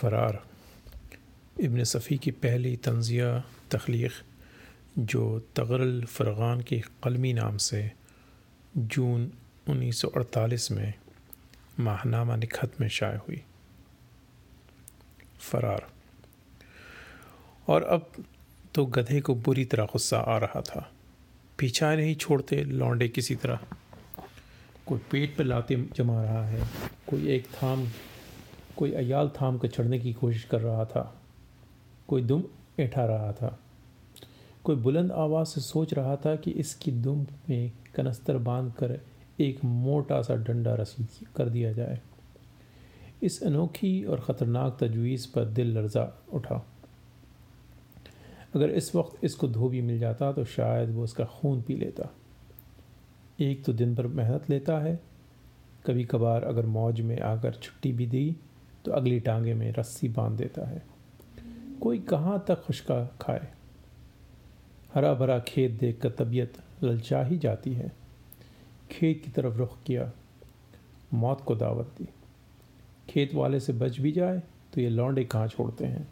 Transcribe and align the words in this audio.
फ़रार। 0.00 0.42
इबन 1.60 1.84
सफ़ी 1.84 2.18
की 2.18 2.30
पहली 2.30 2.76
तंजिया 2.76 3.44
तख्लीक, 3.70 4.10
जो 4.98 5.40
तगरल 5.56 6.04
फ़रगान 6.04 6.60
के 6.60 6.82
कलमी 7.04 7.32
नाम 7.32 7.56
से 7.56 7.92
जून 8.76 9.32
1948 9.68 10.70
में 10.70 10.94
माहनामा 11.80 12.36
निखत 12.36 12.80
में 12.80 12.88
शाये 12.88 13.16
हुई। 13.16 13.42
फ़रार। 15.40 15.86
और 17.68 17.82
अब 17.82 18.12
तो 18.74 18.86
गधे 18.86 19.20
को 19.20 19.34
बुरी 19.34 19.64
तरह 19.64 19.84
गुस्सा 19.84 20.18
आ 20.18 20.38
रहा 20.38 20.60
था। 20.60 20.92
पीछा 21.58 21.94
नहीं 21.94 22.14
छोड़ते 22.14 22.64
लौंडे 22.64 23.08
किसी 23.08 23.34
तरह। 23.34 23.58
कोई 24.86 24.98
पेट 24.98 25.36
पर 25.36 25.44
लाते 25.44 25.88
जमा 25.96 26.22
रहा 26.22 26.46
है, 26.46 26.68
कोई 27.08 27.28
एक 27.28 27.46
थाम 27.46 27.88
कोई 28.76 28.92
अयाल 28.92 29.28
थाम 29.28 29.58
कर 29.58 29.68
चढ़ने 29.68 29.98
की 29.98 30.12
कोशिश 30.12 30.44
कर 30.44 30.60
रहा 30.60 30.84
था। 30.84 31.22
कोई 32.08 32.22
दुम 32.22 32.42
ऐठा 32.80 33.04
रहा 33.04 33.32
था। 33.32 33.58
कोई 34.64 34.76
बुलंद 34.76 35.12
आवाज़ 35.12 35.48
से 35.48 35.60
सोच 35.60 35.94
रहा 35.94 36.16
था 36.16 36.36
कि 36.36 36.50
इसकी 36.50 36.92
दुम 36.92 37.26
में 37.48 37.72
कनस्तर 37.94 38.38
बाँध 38.38 38.72
कर 38.72 39.00
एक 39.40 39.64
मोटा 39.64 40.22
सा 40.22 40.34
डंडा 40.34 40.74
रसी 40.74 41.26
कर 41.36 41.48
दिया 41.48 41.72
जाए। 41.72 42.00
इस 43.22 43.42
अनोखी 43.42 44.04
और 44.04 44.20
ख़तरनाक 44.20 44.76
तजवीज़ 44.80 45.28
पर 45.34 45.44
दिल 45.44 45.78
लर्जा 45.78 46.22
उठा। 46.32 46.66
अगर 48.54 48.70
इस 48.70 48.94
वक्त 48.94 49.24
इसको 49.24 49.48
धोबी 49.48 49.80
मिल 49.80 49.98
जाता 49.98 50.32
तो 50.32 50.44
शायद 50.44 50.90
वो 50.90 51.04
उसका 51.04 51.24
खून 51.24 51.62
पी 51.62 51.74
लेता। 51.74 52.08
एक 53.40 53.64
तो 53.64 53.72
दिन 53.72 53.94
भर 53.94 54.06
मेहनत 54.06 54.50
लेता 54.50 54.78
है। 54.78 55.00
कभी 55.86 56.04
कभार 56.04 56.44
अगर 56.44 56.66
मौज 56.66 57.00
में 57.00 57.20
आकर 57.20 57.54
छुट्टी 57.54 57.92
भी 57.92 58.06
दी 58.06 58.36
तो 58.84 58.92
अगली 58.92 59.20
टांगे 59.20 59.54
में 59.54 59.72
रस्सी 59.72 60.08
बाँध 60.08 60.36
देता 60.36 60.68
है। 60.68 60.82
कोई 61.80 61.98
कहाँ 61.98 62.44
तक 62.48 62.62
खुशका 62.62 63.04
खाए? 63.20 63.48
हरा 64.94 65.14
भरा 65.14 65.38
खेत 65.38 65.70
देख 65.70 66.00
कर 66.00 66.10
तबीयत 66.10 66.54
ललचा 66.82 67.22
ही 67.22 67.38
जाती 67.38 67.72
है। 67.72 67.92
खेत 68.90 69.22
की 69.24 69.30
तरफ़ 69.30 69.54
रुख 69.54 69.82
किया, 69.82 70.12
मौत 71.14 71.40
को 71.40 71.54
दावत 71.54 71.86
दी। 71.98 72.08
खेत 73.08 73.34
वाले 73.34 73.60
से 73.60 73.72
बच 73.72 74.00
भी 74.00 74.12
जाए 74.12 74.42
तो 74.74 74.80
ये 74.80 74.88
लौंडे 74.88 75.24
कहाँ 75.24 75.48
छोड़ते 75.48 75.84
हैं? 75.84 76.02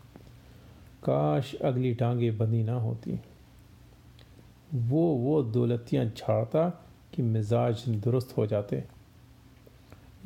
काश 1.05 1.55
अगली 1.55 1.95
टांगे 1.95 2.31
बंदी 2.31 2.63
ना 2.63 2.75
होती। 2.75 3.21
वो 4.75 5.15
वो 5.15 5.43
दौलतियाँ 5.43 6.05
झाड़ता 6.05 6.85
कि 7.15 7.23
मिजाज 7.23 7.85
दुरुस्त 7.89 8.37
हो 8.37 8.47
जाते। 8.47 8.85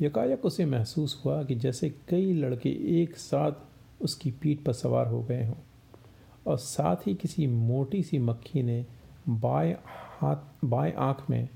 यकायक 0.01 0.45
उसे 0.45 0.65
महसूस 0.65 1.21
हुआ 1.25 1.43
कि 1.43 1.55
जैसे 1.55 1.89
कई 2.09 2.33
लड़के 2.33 2.69
एक 3.01 3.17
साथ 3.17 3.51
उसकी 4.01 4.31
पीठ 4.31 4.59
पर 4.59 4.73
सवार 4.73 5.07
हो 5.07 5.21
गए 5.23 5.45
हों, 5.45 5.55
और 6.47 6.57
साथ 6.57 7.07
ही 7.07 7.13
किसी 7.15 7.47
मोटी 7.47 8.03
सी 8.03 8.19
मक्खी 8.19 8.63
ने 8.63 8.85
बाएँ 9.29 9.75
हाथ, 10.19 10.35
बाएँ 10.65 10.93
आँख 10.93 11.29
में 11.29 11.49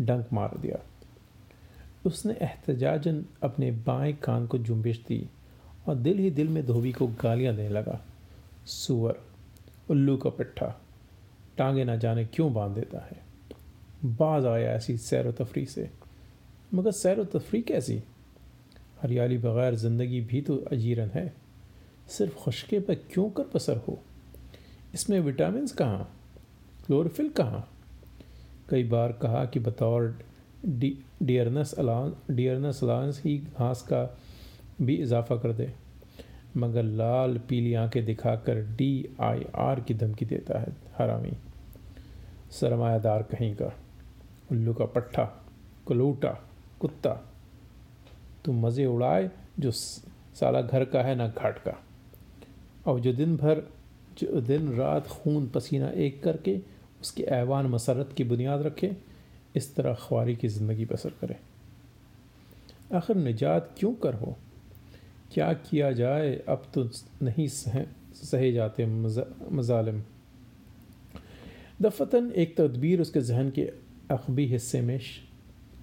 डंक 0.00 0.28
मार 0.32 0.56
दिया। 0.58 0.78
उसने 2.06 2.34
एहतजाजन 2.34 3.24
अपने 3.42 3.70
बाएँ 3.70 4.12
कान 4.12 4.46
को 4.46 4.58
जुम्बिश 4.58 5.04
दी 5.08 5.28
और 5.88 5.94
दिल 5.94 6.18
ही 6.18 6.30
दिल 6.30 6.48
में 6.48 6.66
धोबी 6.66 6.92
को 6.92 7.06
गालियाँ 7.06 7.54
देने 7.56 7.68
लगा। 7.68 8.00
सुअर, 8.66 9.20
उल्लू 9.90 10.16
का 10.16 10.30
पिट्ठा, 10.30 10.74
टांगे 11.58 11.84
ना 11.84 11.96
जाने 11.96 12.24
क्यों 12.24 12.52
बाँध 12.54 12.74
देता 12.74 12.98
है? 12.98 13.24
बाज 14.04 14.46
आया 14.46 14.72
ऐसी 14.72 14.96
सैर 14.96 15.30
तफरी 15.30 15.66
से। 15.66 15.90
मगर 16.76 16.90
सैर 16.90 17.24
तफरी 17.24 17.62
कैसी? 17.62 18.02
हरियाली 19.02 19.38
बगैर 19.38 19.74
ज़िंदगी 19.74 20.20
भी 20.20 20.40
तो 20.40 20.56
अजीरन 20.56 21.10
है। 21.14 21.34
सिर्फ़ 22.08 22.34
खुशके 22.34 22.80
पर 22.80 22.94
क्यों 22.94 23.30
कर 23.30 23.42
पसर 23.42 23.76
हो? 23.76 23.98
इसमें 24.94 25.20
विटामिन 25.20 25.66
कहाँ? 25.66 26.16
क्लोरोफिल 26.86 27.28
कहाँ? 27.28 27.68
कई 28.70 28.84
बार 28.84 29.12
कहा 29.12 29.44
कि 29.44 29.60
बतौर 29.60 30.18
डियरनस 30.66 31.72
अलाउंस 31.72 32.14
डियरनस 32.30 32.84
अलाउंस 32.84 33.22
ही 33.24 33.38
घास 33.38 33.82
का 33.82 34.18
भी 34.82 34.94
इजाफा 34.94 35.36
कर 35.36 35.52
दे। 35.52 35.72
मगर 36.56 36.82
लाल, 36.82 37.38
पीली 37.38 37.74
आँखें 37.74 38.04
दिखाकर 38.04 38.62
डी 38.76 39.08
आई 39.20 39.44
आर 39.54 39.80
की 39.80 39.94
धमकी 39.94 40.24
देता 40.24 40.58
है 40.58 40.76
हरामी। 40.98 41.32
सरमायादार 42.50 43.22
कहीं 43.22 43.54
का। 43.54 43.72
उल्लू 44.52 44.74
का 44.74 44.84
पट्टा, 44.84 45.24
कलूटा। 45.88 46.45
कुत्ता 46.80 47.12
तुम 48.44 48.66
मज़े 48.66 48.86
उड़ाए 48.86 49.30
जो 49.60 49.70
साला 49.70 50.60
घर 50.62 50.84
का 50.84 51.02
है 51.02 51.14
ना 51.14 51.26
घाट 51.28 51.58
का। 51.58 51.76
और 52.86 53.00
जो 53.00 53.12
दिन 53.12 53.36
भर, 53.36 53.62
जो 54.18 54.40
दिन 54.40 54.72
रात 54.76 55.06
खून 55.08 55.48
पसीना 55.48 55.88
एक 55.88 56.22
करके 56.22 56.58
उसके 57.00 57.22
ऐवान 57.22 57.66
मसरत 57.66 58.12
की 58.16 58.24
बुनियाद 58.24 58.62
रखे, 58.62 58.96
इस 59.56 59.74
तरह 59.74 59.94
ख्वारी 60.00 60.36
की 60.36 60.48
ज़िंदगी 60.48 60.84
बसर 60.84 61.10
करे। 61.20 61.36
आखिर 62.94 63.16
निजात 63.16 63.74
क्यों 63.78 63.92
कर 63.94 64.14
हो? 64.14 64.36
क्या 65.32 65.52
किया 65.52 65.90
जाए? 65.92 66.34
अब 66.48 66.62
तो 66.74 66.88
नहीं 67.22 67.46
सह, 67.48 67.84
सहे 68.14 68.52
जाते 68.52 68.86
मजालम। 68.86 70.02
दफतन 71.82 72.30
एक 72.32 72.56
तदबीर 72.56 73.00
उसके 73.00 73.20
जहन 73.20 73.50
के 73.50 73.62
अखबी 74.10 74.46
हिस्से 74.46 74.80
में 74.80 74.98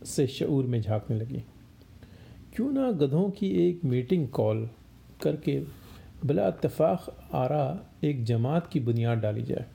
से 0.05 0.27
शूर 0.27 0.65
में 0.65 0.81
झांकने 0.81 1.17
लगी। 1.17 1.43
क्यों 2.55 2.71
ना 2.71 2.91
गधों 2.91 3.29
की 3.29 3.49
एक 3.69 3.85
मीटिंग 3.85 4.27
कॉल 4.27 4.69
करके 5.23 5.59
बिला 6.25 6.47
इतफ़ाक़ 6.47 7.35
आरा 7.35 7.85
एक 8.03 8.23
जमात 8.23 8.67
की 8.67 8.79
बुनियाद 8.79 9.17
डाली 9.17 9.41
जाए। 9.41 9.65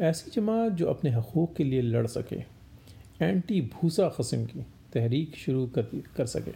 ऐसी 0.00 0.30
जमात 0.30 0.72
जो 0.72 0.86
अपने 0.86 1.10
हकूक़ 1.10 1.54
के 1.56 1.64
लिए 1.64 1.82
लड़ 1.82 2.06
सके, 2.06 2.36
एंटी 3.22 3.60
भूसा 3.60 4.08
कस्म 4.08 4.44
की 4.44 4.66
तहरीक 4.92 5.36
शुरू 5.36 5.66
कर 5.66 6.02
कर 6.16 6.26
सके। 6.26 6.52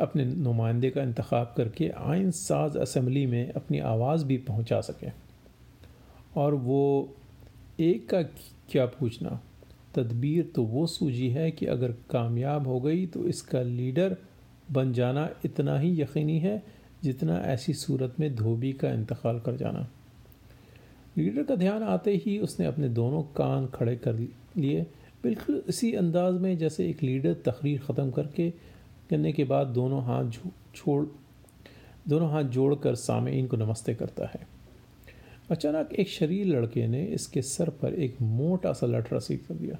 अपने 0.00 0.24
नुमाइंदे 0.24 0.90
का 0.90 1.02
इंतखब 1.02 1.54
करके 1.56 1.88
आइन 1.88 2.30
साज 2.30 2.76
असम्बली 2.76 3.26
में 3.26 3.52
अपनी 3.52 3.78
आवाज़ 3.78 4.24
भी 4.24 4.36
पहुँचा 4.38 4.80
सकें। 4.80 5.12
और 6.36 6.54
वो 6.54 7.14
एक 7.80 8.08
का 8.08 8.22
क्या 8.70 8.86
पूछना? 8.86 9.40
तदबीर 9.94 10.50
तो 10.54 10.62
वो 10.64 10.86
सूझी 10.86 11.28
है 11.28 11.50
कि 11.50 11.66
अगर 11.66 11.92
कामयाब 12.10 12.66
हो 12.66 12.80
गई 12.80 13.06
तो 13.06 13.24
इसका 13.28 13.62
लीडर 13.62 14.16
बन 14.72 14.92
जाना 14.92 15.28
इतना 15.44 15.78
ही 15.78 16.00
यकीनी 16.00 16.38
है 16.38 16.62
जितना 17.02 17.38
ऐसी 17.46 17.72
सूरत 17.74 18.14
में 18.20 18.34
धोबी 18.36 18.72
का 18.72 18.90
इंतकाल 18.90 19.38
कर 19.40 19.56
जाना। 19.56 19.88
लीडर 21.18 21.42
का 21.42 21.54
ध्यान 21.56 21.82
आते 21.84 22.14
ही 22.16 22.38
उसने 22.38 22.66
अपने 22.66 22.88
दोनों 22.90 23.22
कान 23.36 23.66
खड़े 23.66 23.96
कर 23.96 24.18
लिए। 24.56 24.86
बिल्कुल 25.22 25.62
इसी 25.68 25.92
अंदाज 25.94 26.34
में 26.34 26.56
जैसे 26.58 26.88
एक 26.88 27.02
लीडर 27.02 27.34
तकरीर 27.46 27.78
ख़त्म 27.78 28.10
करके 28.10 28.50
करने 29.10 29.32
के 29.32 29.44
बाद 29.44 29.66
दोनों 29.68 30.02
हाथ 30.04 30.30
छोड़, 30.74 31.04
दोनों 32.08 32.30
हाथ 32.30 32.44
जोड़कर 32.44 32.94
सामीन 32.96 33.46
को 33.46 33.56
नमस्ते 33.56 33.94
करता 33.94 34.26
है। 34.26 34.46
अचानक 35.50 35.92
एक 35.92 36.08
शरीर 36.08 36.46
लड़के 36.46 36.86
ने 36.86 37.04
इसके 37.04 37.42
सर 37.42 37.70
पर 37.70 37.94
एक 37.94 38.16
मोटा 38.22 38.72
सा 38.72 38.86
लठ 38.86 39.12
रसीद 39.12 39.44
कर 39.48 39.54
दिया। 39.54 39.78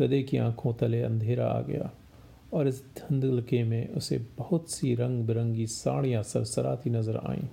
गधे 0.00 0.22
की 0.22 0.36
आँखों 0.36 0.72
तले 0.74 1.02
अंधेरा 1.02 1.46
आ 1.46 1.60
गया 1.60 1.90
और 2.52 2.68
इस 2.68 2.82
धंधलके 2.96 3.62
में 3.64 3.88
उसे 3.88 4.18
बहुत 4.38 4.70
सी 4.70 4.94
रंग 4.94 5.24
बिरंगी 5.26 5.66
साड़ियाँ 5.66 6.22
सरसराती 6.22 6.90
नज़र 6.90 7.16
आईं। 7.16 7.46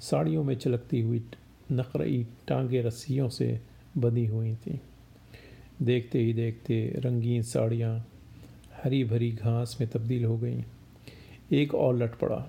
साड़ियों 0.00 0.44
में 0.44 0.54
चलकती 0.54 1.00
हुई 1.00 1.22
नकरई 1.72 2.26
टांगे 2.48 2.82
रस्सियों 2.82 3.28
से 3.28 3.60
बंधी 3.98 4.26
हुई 4.26 4.54
थीं। 4.56 4.78
देखते 5.82 6.18
ही 6.18 6.32
देखते 6.32 6.92
रंगीन 6.96 7.42
साड़ियाँ 7.42 7.98
हरी 8.84 9.04
भरी 9.04 9.30
घास 9.32 9.76
में 9.80 9.88
तब्दील 9.90 10.24
हो 10.24 10.38
गई। 10.38 10.64
एक 11.52 11.74
और 11.74 11.96
लट 11.96 12.14
पड़ा। 12.14 12.46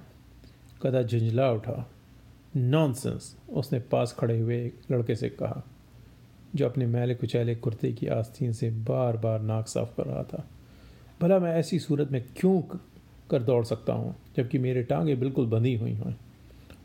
कदा 0.81 1.01
झुंझला 1.03 1.51
उठा। 1.51 1.91
नॉनसेंस 2.55 3.37
उसने 3.49 3.79
पास 3.79 4.15
खड़े 4.19 4.39
हुए 4.39 4.65
एक 4.65 4.79
लड़के 4.91 5.15
से 5.15 5.29
कहा, 5.29 5.63
जो 6.55 6.65
अपने 6.65 6.85
मैले 6.85 7.15
कुचैले 7.15 7.55
कुर्ते 7.55 7.93
की 7.93 8.07
आस्तीन 8.07 8.53
से 8.53 8.69
बार 8.69 9.17
बार 9.17 9.41
नाक 9.41 9.67
साफ़ 9.67 9.95
कर 9.97 10.05
रहा 10.05 10.23
था। 10.23 10.47
भला 11.21 11.39
मैं 11.39 11.55
ऐसी 11.55 11.79
सूरत 11.79 12.11
में 12.11 12.25
क्यों 12.37 12.61
कर 13.29 13.43
दौड़ 13.43 13.65
सकता 13.65 13.93
हूँ, 13.93 14.15
जबकि 14.37 14.57
मेरे 14.57 14.83
टांगे 14.83 15.15
बिल्कुल 15.15 15.45
बंधी 15.45 15.75
हुई 15.75 15.91
हैं? 15.91 16.17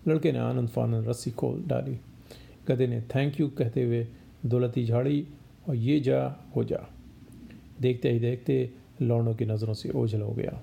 लड़के 0.08 0.32
ने 0.32 0.38
आनंद 0.38 0.68
फानंद 0.68 1.08
रस्सी 1.08 1.30
खोल 1.30 1.64
डाली। 1.66 2.00
गधे 2.68 2.86
ने 2.86 3.00
थैंक 3.00 3.40
यू 3.40 3.48
कहते 3.48 3.84
हुए, 3.84 4.06
दौलती 4.46 4.86
झाड़ी, 4.86 5.26
और 5.68 5.74
ये 5.74 6.00
जा 6.00 6.36
हो 6.56 6.64
जा। 6.64 6.86
देखते 7.80 8.10
ही 8.10 8.18
देखते 8.18 8.70
लौंडों 9.02 9.34
की 9.34 9.44
नज़रों 9.44 9.74
से 9.74 9.90
ओझल 9.90 10.20
हो 10.20 10.32
गया। 10.32 10.62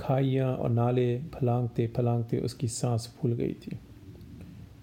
खाइयाँ 0.00 0.54
और 0.56 0.70
नाले 0.70 1.18
फलांगते 1.34 1.86
फलांगते 1.86 2.38
उसकी 2.40 2.68
सांस 2.68 3.06
फूल 3.16 3.32
गई 3.32 3.52
थी। 3.62 3.78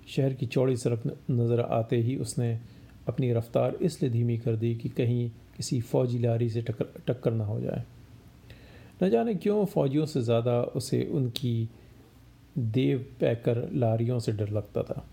शहर 0.07 0.33
की 0.33 0.45
चौड़ी 0.47 0.75
सड़क 0.77 1.03
नज़र 1.31 1.59
आते 1.61 1.97
ही 1.97 2.15
उसने 2.17 2.51
अपनी 3.07 3.31
रफ्तार 3.33 3.77
इसलिए 3.81 4.11
धीमी 4.11 4.37
कर 4.37 4.55
दी 4.55 4.73
कि 4.75 4.89
कहीं 4.89 5.29
किसी 5.57 5.79
फ़ौजी 5.81 6.19
लारी 6.19 6.49
से 6.49 6.61
टक्कर 6.61 7.01
टक्कर 7.07 7.31
ना 7.31 7.45
हो 7.45 7.59
जाए। 7.59 7.83
न 9.03 9.09
जाने 9.09 9.35
क्यों 9.35 9.65
फौजियों 9.65 10.05
से 10.05 10.21
ज़्यादा 10.21 10.61
उसे 10.75 11.03
उनकी 11.13 11.69
देव 12.57 13.05
पैकर 13.19 13.67
लारियों 13.73 14.19
से 14.19 14.31
डर 14.31 14.49
लगता 14.49 14.83
था, 14.83 15.03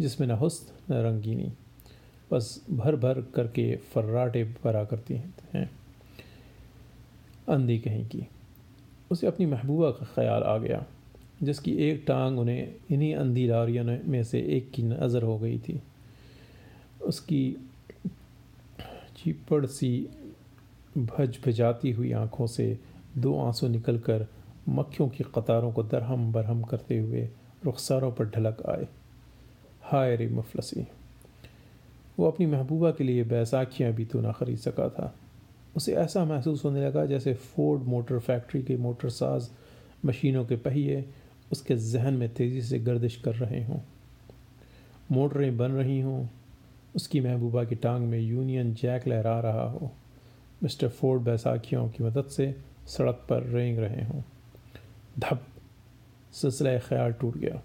जिसमें 0.00 0.26
न 0.28 0.30
हुस्न, 0.32 0.92
न 0.92 1.02
रंगीनी, 1.04 1.52
बस 2.30 2.64
भर 2.70 2.96
भर 2.96 3.20
करके 3.34 3.74
फर्राटे 3.92 4.44
भरा 4.64 4.84
करती 4.84 5.14
हैं। 5.54 5.70
अंधी 7.48 7.78
कहीं 7.78 8.04
की। 8.06 8.26
उसे 9.10 9.26
अपनी 9.26 9.46
महबूबा 9.46 9.90
का 9.90 10.06
ख्याल 10.14 10.42
आ 10.42 10.56
गया, 10.58 10.84
जिसकी 11.42 11.72
एक 11.80 12.04
टांग 12.08 12.38
उन्हें 12.38 12.74
इन्हीं 12.90 13.14
अंधी 13.14 13.48
में 14.08 14.22
से 14.24 14.40
एक 14.56 14.70
की 14.70 14.82
नज़र 14.82 15.22
हो 15.22 15.38
गई 15.38 15.58
थी। 15.58 15.80
उसकी 17.02 17.56
चिपड़ 19.16 19.64
सी 19.66 20.08
भज 20.98 21.38
भजाती 21.46 21.90
हुई 21.90 22.12
आँखों 22.12 22.46
से 22.46 22.78
दो 23.16 23.38
आँसू 23.40 23.68
निकलकर 23.68 24.26
मक्खियों 24.68 25.08
की 25.08 25.24
कतारों 25.34 25.72
को 25.72 25.82
दरहम 25.82 26.32
बरहम 26.32 26.62
करते 26.62 26.98
हुए 26.98 27.28
रुखसारों 27.64 28.10
पर 28.12 28.24
ढलक 28.26 28.62
आए। 28.68 28.86
हाय 29.82 30.16
रे 30.16 30.26
मुफलसी, 30.28 30.86
वो 32.18 32.26
अपनी 32.26 32.46
महबूबा 32.46 32.90
के 32.90 33.04
लिए 33.04 33.24
बैसाखियाँ 33.24 33.92
भी 33.92 34.04
तो 34.04 34.20
ना 34.20 34.32
ख़रीद 34.32 34.58
सका 34.58 34.88
था। 34.88 35.14
उसे 35.76 35.94
ऐसा 35.94 36.24
महसूस 36.24 36.64
होने 36.64 36.86
लगा 36.86 37.04
जैसे 37.06 37.34
फोर्ड 37.34 37.82
मोटर 37.82 38.18
फैक्ट्री 38.18 38.62
के 38.62 38.76
मोटर 38.76 39.08
साज 39.08 39.48
मशीनों 40.04 40.44
के 40.44 40.56
पहिए 40.56 41.04
उसके 41.52 41.76
जहन 41.76 42.14
में 42.14 42.28
तेज़ी 42.34 42.62
से 42.62 42.78
गर्दिश 42.78 43.16
कर 43.16 43.34
रहे 43.34 43.64
हों। 43.64 43.78
मोटरें 45.12 45.56
बन 45.56 45.70
रही 45.70 46.00
हों, 46.00 46.26
उसकी 46.96 47.20
महबूबा 47.20 47.64
की 47.64 47.74
टांग 47.74 48.04
में 48.04 48.18
यूनियन 48.18 48.74
जैक 48.74 49.06
लहरा 49.08 49.38
रहा 49.40 49.68
हो। 49.70 49.90
मिस्टर 50.62 50.88
फोर्ड 50.88 51.22
बैसाखियों 51.22 51.88
की 51.88 52.04
मदद 52.04 52.24
से 52.24 52.54
सड़क 52.86 53.26
पर 53.28 53.42
रेंग 53.42 53.78
रहे 53.78 54.04
हों। 54.04 54.22
धप, 55.18 55.42
सिलसिला 56.32 56.78
ख्याल 56.78 57.12
टूट 57.12 57.36
गया। 57.36 57.62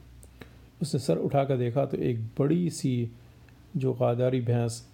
उसने 0.82 1.00
सर 1.00 1.18
उठाकर 1.18 1.58
देखा 1.58 1.86
तो 1.86 1.98
एक 1.98 2.26
बड़ी 2.40 2.70
सी 2.70 3.12
जो 3.78 3.94
गादारी 3.94 4.42
भैंस 4.42 4.86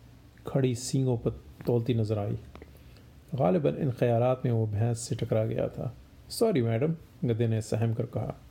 खड़ी 0.47 0.75
सींगों 0.75 1.17
पर 1.17 1.31
तोलती 1.65 1.93
नज़र 1.93 2.19
आई। 2.19 2.37
गालिबा 3.35 3.69
इन 3.69 3.91
ख्याल 3.91 4.37
में 4.45 4.51
वो 4.51 4.67
भैंस 4.67 4.99
से 4.99 5.15
टकरा 5.15 5.45
गया 5.45 5.67
था। 5.67 5.95
सॉरी 6.29 6.61
मैडम 6.61 6.95
गधे 7.25 7.47
ने 7.47 7.61
सहम 7.61 7.93
कर 7.93 8.05
कहा। 8.05 8.41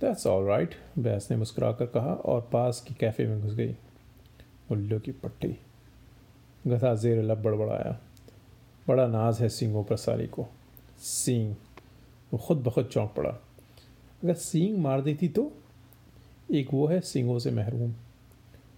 दैट्स 0.00 0.26
ऑल 0.26 0.44
राइट 0.44 0.74
भैंस 0.98 1.30
ने 1.30 1.36
मुस्कुरा 1.36 1.72
कर 1.72 1.86
कहा 1.86 2.14
और 2.14 2.48
पास 2.52 2.80
की 2.80 2.94
कैफ़े 2.94 3.26
में 3.26 3.40
घुस 3.40 3.54
गई। 3.54 3.76
उल्लू 4.70 4.98
की 4.98 5.12
पट्टी। 5.12 5.56
गधा 6.66 6.94
जेर 6.94 7.22
लब 7.22 7.42
बड़बड़ाया। 7.42 8.00
बड़ा 8.88 9.06
नाज 9.06 9.40
है 9.40 9.48
सींगों 9.48 9.84
पर 9.84 9.96
सारी 9.96 10.26
को। 10.26 10.46
सींग। 10.98 11.54
वो 12.32 12.38
खुद 12.38 12.58
ब 12.58 12.70
खुद 12.70 12.84
चौंक 12.84 13.14
पड़ा। 13.16 13.30
अगर 14.24 14.34
सींग 14.34 14.78
मार 14.78 15.00
देती 15.00 15.28
तो? 15.28 15.52
एक 16.52 16.68
वो 16.74 16.86
है 16.86 17.00
सींगों 17.00 17.38
से 17.38 17.50
महरूम। 17.50 17.94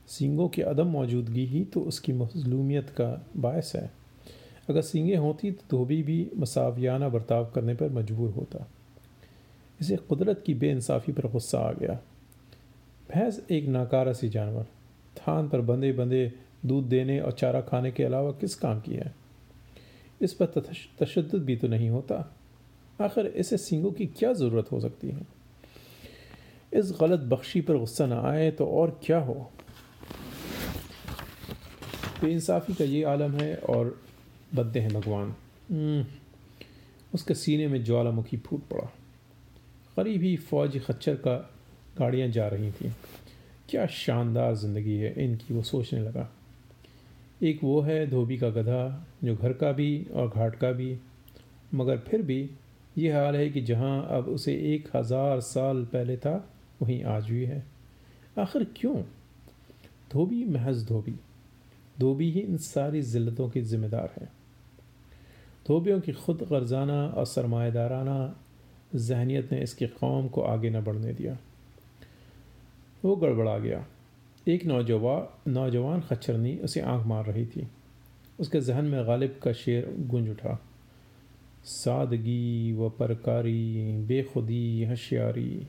सींगों 0.09 0.49
की 0.49 0.63
अदम 0.63 0.87
मौजूदगी 0.87 1.47
ही 1.47 1.65
तो 1.65 1.81
उसकी 1.81 2.13
मजलूमियत 2.13 2.91
का 2.91 3.27
बायस 3.37 3.73
है। 3.75 4.02
अगर 4.69 4.83
सींगें 4.83 5.17
होती 5.17 5.51
तो 5.51 5.65
धोबी 5.71 6.03
भी 6.03 6.31
मसावियाना 6.37 7.09
बर्ताव 7.09 7.51
करने 7.55 7.75
पर 7.75 7.91
मजबूर 7.91 8.31
होता। 8.31 8.67
इसे 9.81 9.97
कुदरत 9.97 10.43
की 10.47 10.55
बेइंसाफ़ी 10.55 11.13
पर 11.13 11.29
गुस्सा 11.29 11.59
आ 11.59 11.73
गया। 11.73 11.95
भैंस 13.15 13.41
एक 13.51 13.67
नाकारा 13.67 14.13
सी 14.13 14.29
जानवर। 14.29 14.67
थान 15.17 15.49
पर 15.49 15.61
बंधे 15.61 15.93
बंधे 15.93 16.33
दूध 16.67 16.85
देने 16.85 17.21
और 17.21 17.33
चारा 17.33 17.61
खाने 17.61 17.91
के 17.93 18.05
अलावा 18.05 18.31
किस 18.31 18.55
काम 18.55 18.81
की 18.81 18.95
है? 18.95 19.15
इस 20.21 20.33
पर 20.33 20.47
तशद 21.01 21.31
भी 21.35 21.57
तो 21.57 21.69
नहीं 21.69 21.91
होता। 21.91 22.37
आखिर 23.01 23.27
इसे 23.27 23.57
सींगों 23.57 23.93
की 23.93 24.07
क्या 24.07 24.33
ज़रूरत 24.33 24.73
हो 24.73 24.81
सकती 24.81 25.09
है? 25.09 25.27
इस 26.73 26.93
गलत 27.01 27.21
बख्शी 27.21 27.61
पर 27.61 27.77
गुस्सा 27.77 28.07
ना 28.07 28.21
आए 28.21 28.51
तो 28.51 28.67
और 28.67 29.01
क्या 29.05 29.19
हो? 29.19 29.51
बेइंसाफ़ी 32.21 32.75
का 32.75 32.85
ये 32.85 33.03
आलम 33.05 33.33
है 33.33 33.55
और 33.57 34.01
बदते 34.55 34.81
हैं 34.81 34.93
भगवान। 34.93 35.35
हम्म, 35.71 36.05
उसके 37.15 37.35
सीने 37.35 37.67
में 37.69 37.83
ज्वालामुखी 37.85 38.37
फूट 38.37 38.61
पड़ा। 38.69 38.91
करीब 39.97 40.23
ही 40.23 40.37
फौज 40.37 40.79
खच्चर 40.85 41.15
का 41.17 41.37
गाड़ियाँ 41.99 42.29
जा 42.29 42.47
रही 42.49 42.71
थीं। 42.73 42.91
क्या 43.69 43.87
शानदार 43.87 44.55
ज़िंदगी 44.55 44.97
है 44.97 45.15
इनकी 45.25 45.55
वो 45.55 45.63
सोचने 45.63 46.01
लगा। 46.01 46.29
एक 47.43 47.63
वो 47.65 47.81
है 47.81 48.07
धोबी 48.07 48.39
का 48.39 48.49
गधा 48.51 49.07
जो 49.25 49.35
घर 49.37 49.53
का 49.53 49.73
भी 49.73 50.07
और 50.15 50.29
घाट 50.29 50.57
का 50.57 50.71
भी। 50.73 50.97
मगर 51.75 51.99
फिर 51.99 52.23
भी 52.23 52.51
ये 52.99 53.13
हाल 53.13 53.37
है 53.37 53.49
कि 53.51 53.61
जहाँ 53.61 54.07
अब 54.11 54.29
उसे 54.29 54.55
एक 54.75 54.89
हज़ार 54.97 55.41
साल 55.41 55.85
पहले 55.85 56.17
था 56.17 56.35
वहीं 56.83 57.03
आज 57.05 57.31
भी 57.31 57.45
है। 57.45 57.65
आखिर 58.39 58.67
क्यों? 58.77 58.95
धोबी 60.13 60.45
महज 60.45 60.85
धोबी। 60.87 61.15
धोबी 62.01 62.31
ही 62.31 62.41
इन 62.41 62.57
सारी 62.57 63.01
ज़िल्लतों 63.03 63.49
की 63.51 63.61
ज़िम्मेदार 63.63 64.15
है। 64.21 64.29
धोबियों 65.67 66.01
की 66.01 66.13
खुद 66.13 66.47
गर्जाना 66.51 67.07
और 67.09 67.27
सरमादाराना 67.27 68.19
जहनीत 68.95 69.53
ने 69.53 69.61
इसकी 69.63 69.87
कौम 69.95 70.29
को 70.29 70.43
आगे 70.43 70.71
न 70.71 70.81
बढ़ने 70.85 71.13
दिया 71.13 71.37
वो 73.05 73.15
गड़बड़ा 73.17 73.59
गया 73.59 73.85
एक 74.49 74.65
नौजवान 74.67 75.53
नौजवान 75.53 76.01
खच्चरनी 76.01 76.57
उसे 76.65 76.81
आँख 76.81 77.07
मार 77.07 77.25
रही 77.25 77.47
थी 77.47 77.67
उसके 78.41 78.61
जहन 78.61 78.85
में 78.85 79.07
गालिब 79.07 79.39
का 79.43 79.53
शेर 79.53 79.95
गूंज 80.09 80.31
उठा 80.31 80.59
सादगी 81.65 82.73
व 82.73 82.89
परकारी 82.91 84.03
बेखुदी 84.07 84.85
हशियारी 84.85 85.67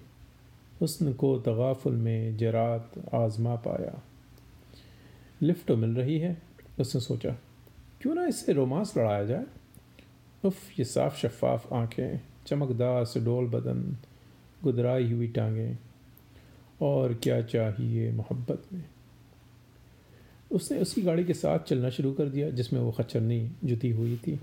हुस्न 0.81 1.13
को 1.13 1.38
तगाफुल 1.40 1.95
में 1.95 2.38
जरात 2.38 2.92
आजमा 3.13 3.56
पाया 3.66 4.01
लिफ्ट 5.42 5.72
मिल 5.72 5.95
रही 5.95 6.18
है 6.19 6.38
उसने 6.80 7.01
सोचा 7.01 7.36
क्यों 8.01 8.16
ना 8.16 8.25
इससे 8.25 8.54
रोमांस 8.54 8.94
लड़ाया 8.98 9.24
जाए 9.25 9.45
उफ 10.45 10.80
ये 10.80 10.86
साफ़ 10.86 11.18
शफाफ 11.18 11.74
आँखें 11.74 12.22
चमकदार 12.48 13.06
सुडोल 13.06 13.45
बदन 13.45 13.98
गुदराई 14.63 15.12
हुई 15.12 15.28
टांगें। 15.28 15.78
और 16.81 17.13
क्या 17.13 17.42
चाहिए 17.42 18.12
मोहब्बत 18.12 18.63
में? 18.74 18.84
उसने 20.51 20.80
उसी 20.80 21.01
गाड़ी 21.01 21.24
के 21.24 21.34
साथ 21.34 21.60
चलना 21.60 21.90
शुरू 21.90 22.13
कर 22.13 22.25
दिया, 22.25 22.50
जिसमें 22.50 22.80
वो 22.80 22.92
खच्चरनी 22.92 23.51
जुती 23.63 23.90
हुई 23.90 24.18
थी। 24.18 24.40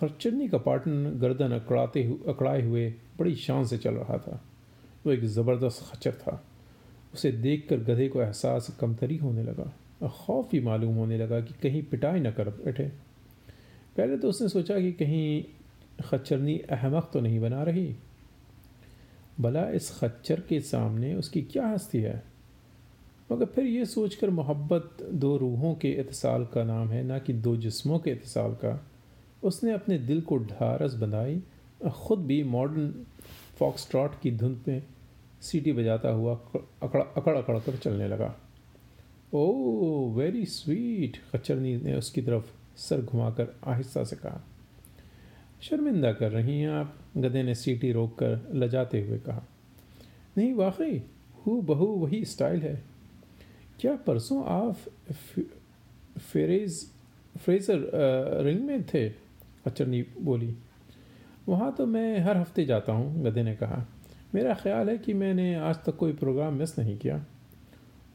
खच्चरनी 0.00 0.48
का 0.48 0.58
पार्टनर 0.58 1.10
गर्दन 1.10 1.52
अकड़ाते 1.52 2.18
अकड़ाए 2.28 2.62
हुए 2.62 2.90
बड़ी 3.18 3.34
शान 3.34 3.64
से 3.64 3.78
चल 3.78 3.94
रहा 3.94 4.18
था। 4.18 4.44
वो 5.06 5.12
एक 5.12 5.24
ज़बरदस्त 5.24 5.92
खच्चर 5.92 6.12
था। 6.12 6.44
उसे 7.14 7.32
देखकर 7.32 7.76
गधे 7.76 8.08
को 8.08 8.22
एहसास 8.22 8.76
कमतरी 8.80 9.16
होने 9.16 9.42
लगा। 9.42 9.72
और 10.02 10.08
खौफ 10.08 10.50
भी 10.50 10.60
मालूम 10.60 10.94
होने 10.94 11.18
लगा 11.18 11.40
कि 11.40 11.54
कहीं 11.62 11.82
पिटाई 11.82 12.20
न 12.20 12.30
कर 12.30 12.48
बैठे। 12.48 13.07
पहले 13.98 14.16
तो 14.18 14.28
उसने 14.28 14.48
सोचा 14.48 14.80
कि 14.80 14.92
कहीं 14.92 15.44
खच्चरनी 16.04 16.58
अहमक 16.58 17.10
तो 17.12 17.20
नहीं 17.20 17.40
बना 17.40 17.62
रही। 17.62 17.96
भला 19.40 19.68
इस 19.70 19.90
खच्चर 19.98 20.40
के 20.40 20.60
सामने 20.60 21.14
उसकी 21.14 21.42
क्या 21.42 21.66
हस्ती 21.66 21.98
है? 21.98 22.22
मगर 23.32 23.44
फिर 23.44 23.64
ये 23.64 23.84
सोचकर 23.86 24.30
मोहब्बत 24.30 24.96
दो 25.12 25.36
रूहों 25.36 25.74
के 25.74 25.90
इतसाल 25.90 26.44
का 26.44 26.64
नाम 26.64 26.88
है, 26.88 27.02
ना 27.02 27.18
कि 27.18 27.32
दो 27.32 27.56
जिस्मों 27.56 27.98
के 27.98 28.10
इतसाल 28.10 28.52
का। 28.52 28.86
उसने 29.42 29.72
अपने 29.72 29.98
दिल 29.98 30.20
को 30.20 30.38
ढारस 30.38 30.94
बनाई 30.94 31.42
ख़ुद 31.86 32.18
भी 32.18 32.42
मॉडर्न 32.42 33.06
फॉक्स 33.58 33.90
ट्रॉट 33.90 34.20
की 34.20 34.30
धुंध 34.30 34.64
में 34.68 34.82
सीटी 35.40 35.72
बजाता 35.72 36.08
हुआ 36.08 36.34
अकड़ 36.54 37.02
अकड़ 37.16 37.36
अकड़ 37.36 37.58
कर 37.58 37.76
चलने 37.76 38.08
लगा। 38.08 38.34
ओ 39.34 40.10
वेरी 40.14 40.44
स्वीट, 40.44 41.16
खच्चरनी 41.32 41.76
ने 41.76 41.94
उसकी 41.94 42.22
तरफ़ 42.22 42.57
सर 42.78 43.00
घुमाकर 43.02 43.54
आहिस्ता 43.66 44.04
से 44.04 44.16
कहा, 44.16 44.40
शर्मिंदा 45.62 46.12
कर 46.12 46.30
रही 46.30 46.60
हैं 46.60 46.70
आप, 46.70 46.94
गधे 47.16 47.42
ने 47.42 47.54
सीटी 47.54 47.92
रोक 47.92 48.18
कर 48.18 48.50
लजाते 48.54 49.00
हुए 49.02 49.18
कहा। 49.18 49.42
नहीं, 50.36 50.52
वाकई 50.54 51.02
हु 51.46 51.60
बहू 51.62 51.86
वही 51.96 52.24
स्टाइल 52.24 52.60
है। 52.62 52.82
क्या 53.80 53.94
परसों 54.06 54.42
आप 54.46 54.76
फेरेज, 56.22 56.84
फ्रेजर 57.36 57.90
रिंग 58.44 58.60
में 58.60 58.84
थे? 58.84 59.08
अचरनी 59.66 60.02
बोली। 60.20 60.54
वहाँ 61.48 61.74
तो 61.78 61.86
मैं 61.86 62.18
हर 62.20 62.36
हफ़्ते 62.36 62.64
जाता 62.64 62.92
हूँ, 62.92 63.22
गधे 63.24 63.42
ने 63.42 63.54
कहा। 63.56 63.84
मेरा 64.34 64.54
ख्याल 64.54 64.88
है 64.90 64.96
कि 64.98 65.14
मैंने 65.14 65.54
आज 65.56 65.76
तक 65.76 65.96
कोई 65.96 66.12
प्रोग्राम 66.12 66.54
मिस 66.54 66.78
नहीं 66.78 66.96
किया। 66.98 67.24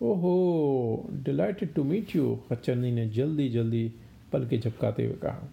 ओहो, 0.02 1.10
डिलाइटेड 1.24 1.74
टू 1.74 1.84
मीट 1.84 2.16
यू 2.16 2.36
खच्चरनी 2.50 2.92
ने 2.92 3.08
जल्दी 3.10 3.50
जल्दी 3.50 3.92
पल 4.34 4.48
के 4.48 4.58
झपकाते 4.58 5.06
हुए 5.06 5.16
कहा। 5.16 5.50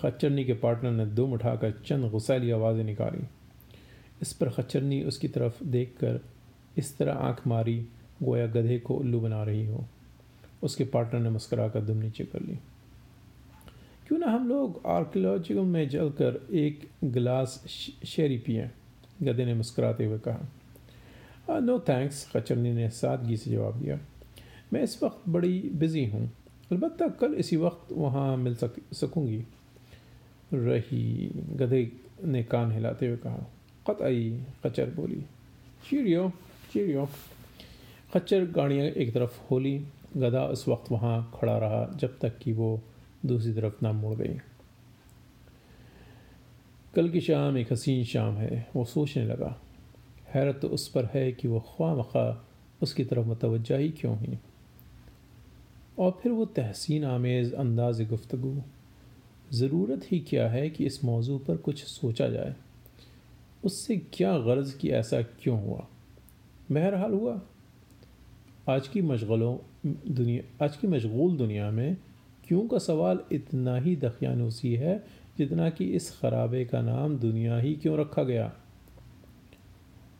खच्चरनी 0.00 0.44
के 0.44 0.54
पार्टनर 0.54 0.90
ने 0.90 1.06
दुम 1.06 1.32
उठाकर 1.32 1.70
चंद 1.86 2.10
गुस्सैली 2.10 2.50
आवाज़ें 2.50 2.84
निकाली। 2.84 3.24
इस 4.22 4.32
पर 4.32 4.50
खच्चरनी 4.50 5.02
उसकी 5.02 5.28
तरफ़ 5.28 5.64
देखकर 5.64 6.20
इस 6.78 6.96
तरह 6.98 7.12
आँख 7.12 7.46
मारी, 7.46 7.86
गोया 8.22 8.46
गधे 8.46 8.78
को 8.78 8.94
उल्लू 8.94 9.20
बना 9.20 9.42
रही 9.42 9.66
हो। 9.66 9.84
उसके 10.62 10.84
पार्टनर 10.84 11.20
ने 11.20 11.30
मुस्करा 11.30 11.68
कर 11.68 11.80
दुम 11.80 11.96
नीचे 11.96 12.24
कर 12.24 12.40
ली। 12.40 12.58
क्यों 14.08 14.18
ना 14.18 14.26
हम 14.26 14.48
लोग 14.48 14.80
आर्कियोलॉजिकल 14.86 15.60
में 15.60 15.88
जलकर 15.88 16.48
एक 16.52 16.88
गिलास 17.04 17.64
शेरी 18.06 18.38
पिए? 18.38 18.70
गधे 19.22 19.44
ने 19.44 19.54
मुस्कराते 19.54 20.04
हुए 20.04 20.18
कहा। 20.18 21.60
नो 21.60 21.78
थैंक्स 21.78 22.30
खचरनी 22.30 22.72
ने 22.72 22.88
सादगी 22.90 23.36
से 23.36 23.50
जवाब 23.50 23.80
दिया। 23.80 23.98
मैं 24.72 24.82
इस 24.82 25.02
वक्त 25.02 25.28
बड़ी 25.28 25.70
बिज़ी 25.74 26.04
हूँ। 26.06 26.30
अलबत् 26.72 27.20
कल 27.20 27.34
इसी 27.34 27.56
वक्त 27.56 27.92
वहाँ 27.92 28.36
मिल 28.36 28.54
सक, 28.54 28.74
सकूँगी। 28.92 29.44
रही 30.54 31.30
गधे 31.52 31.92
ने 32.24 32.42
कान 32.44 32.72
हिलाते 32.72 33.06
हुए 33.06 33.16
कहा, 33.16 33.46
कतई? 33.90 34.44
खच्चर 34.62 34.90
बोली, 34.90 35.22
चीरियो 35.90 36.32
चीरियो। 36.72 37.08
खच्चर 38.14 38.44
गाड़ियाँ 38.44 38.86
एक 38.86 39.14
तरफ़ 39.14 39.40
होली 39.50 39.78
गधा 40.16 40.44
उस 40.44 40.68
वक्त 40.68 40.92
वहाँ 40.92 41.32
खड़ा 41.40 41.58
रहा 41.58 41.96
जब 41.96 42.18
तक 42.18 42.38
कि 42.38 42.52
वो 42.52 42.82
दूसरी 43.26 43.52
तरफ़ 43.52 43.74
ना 43.82 43.92
मुड़ 43.92 44.14
गई। 44.14 44.38
कल 46.94 47.08
की 47.10 47.20
शाम 47.20 47.58
एक 47.58 47.72
हसीन 47.72 48.04
शाम 48.04 48.34
है, 48.34 48.68
वो 48.76 48.84
सोचने 48.84 49.26
लगा। 49.26 49.60
हैरत 50.28 50.58
तो 50.62 50.68
उस 50.68 50.88
पर 50.88 51.04
है 51.04 51.32
कि 51.32 51.48
वह 51.48 51.60
ख्वा 51.60 51.94
मखा 51.94 52.48
उसकी 52.82 53.04
तरफ़ 53.04 53.26
मतवजा 53.26 53.76
ही 53.76 53.88
क्यों 53.88 54.18
हुई? 54.18 54.38
और 55.98 56.18
फिर 56.22 56.32
वो 56.32 56.44
तहसीन 56.44 57.04
आमेज़ 57.04 57.54
अंदाज 57.54 58.08
गुफ्तु 58.08 58.62
ज़रूरत 59.52 60.12
ही 60.12 60.20
क्या 60.20 60.48
है 60.48 60.70
कि 60.70 60.86
इस 60.86 61.04
मौजू 61.04 61.38
पर 61.38 61.56
कुछ 61.56 61.84
सोचा 61.84 62.28
जाए? 62.28 62.56
उससे 63.64 63.96
क्या 63.96 64.38
गर्ज 64.38 64.72
कि 64.72 64.90
ऐसा 64.90 65.22
क्यों 65.22 65.62
हुआ? 65.62 65.86
बहरहाल 66.72 67.12
हुआ। 67.12 67.42
आज 68.68 68.88
की 68.88 69.02
मशगलों, 69.02 69.58
दुनिया, 70.14 70.64
आज 70.64 70.76
की 70.76 70.86
मशगूल 70.86 71.36
दुनिया 71.36 71.70
में 71.70 71.96
क्यों 72.48 72.68
का 72.68 72.78
सवाल 72.78 73.20
इतना 73.32 73.76
ही 73.76 73.96
दखियानूसी 73.96 74.74
है 74.74 75.04
जितना 75.38 75.70
कि 75.70 75.84
इस 75.84 76.18
खराबे 76.20 76.64
का 76.64 76.80
नाम 76.80 77.18
दुनिया 77.18 77.58
ही 77.58 77.74
क्यों 77.74 77.98
रखा 77.98 78.22
गया? 78.22 78.52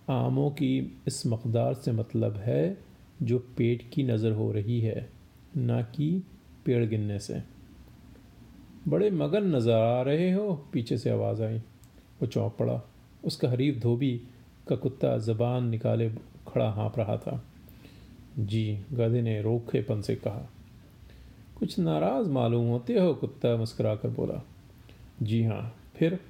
आमों 0.09 0.50
की 0.50 1.00
इस 1.06 1.26
मकदार 1.26 1.75
से 1.75 1.92
मतलब 1.92 2.37
है 2.37 2.78
जो 3.23 3.38
पेट 3.38 3.90
की 3.92 4.02
नज़र 4.02 4.33
हो 4.33 4.52
रही 4.52 4.80
है। 4.80 5.15
ना 5.56 5.82
कि 5.82 6.22
पेड़ 6.64 6.86
गिनने 6.86 7.18
से। 7.18 7.42
बड़े 8.88 9.10
मगन 9.10 9.56
नज़र 9.56 9.72
आ 9.72 10.02
रहे 10.02 10.32
हो, 10.32 10.66
पीछे 10.72 10.98
से 10.98 11.10
आवाज़ 11.10 11.42
आई। 11.42 11.58
वो 12.20 12.26
चौंक 12.26 12.56
पड़ा। 12.58 12.82
उसका 13.25 13.50
हरीफ 13.50 13.76
धोबी 13.76 14.20
का 14.68 14.76
कुत्ता 14.76 15.18
ज़बान 15.18 15.68
निकाले 15.68 16.10
खड़ा 16.48 16.70
हाँप 16.70 16.98
रहा 16.98 17.16
था। 17.16 17.44
जी 18.38 18.80
गधे 18.92 19.22
ने 19.22 19.42
रोखेपन 19.42 20.02
से 20.02 20.16
कहा। 20.16 20.50
कुछ 21.58 21.78
नाराज़ 21.78 22.28
मालूम 22.28 22.66
होते 22.66 22.98
हो? 22.98 23.14
कुत्ता 23.14 23.56
मुस्कुरा 23.56 23.96
कर 23.96 24.08
बोला। 24.08 24.46
जी 25.22 25.44
हाँ। 25.44 25.76
फिर 25.96 26.20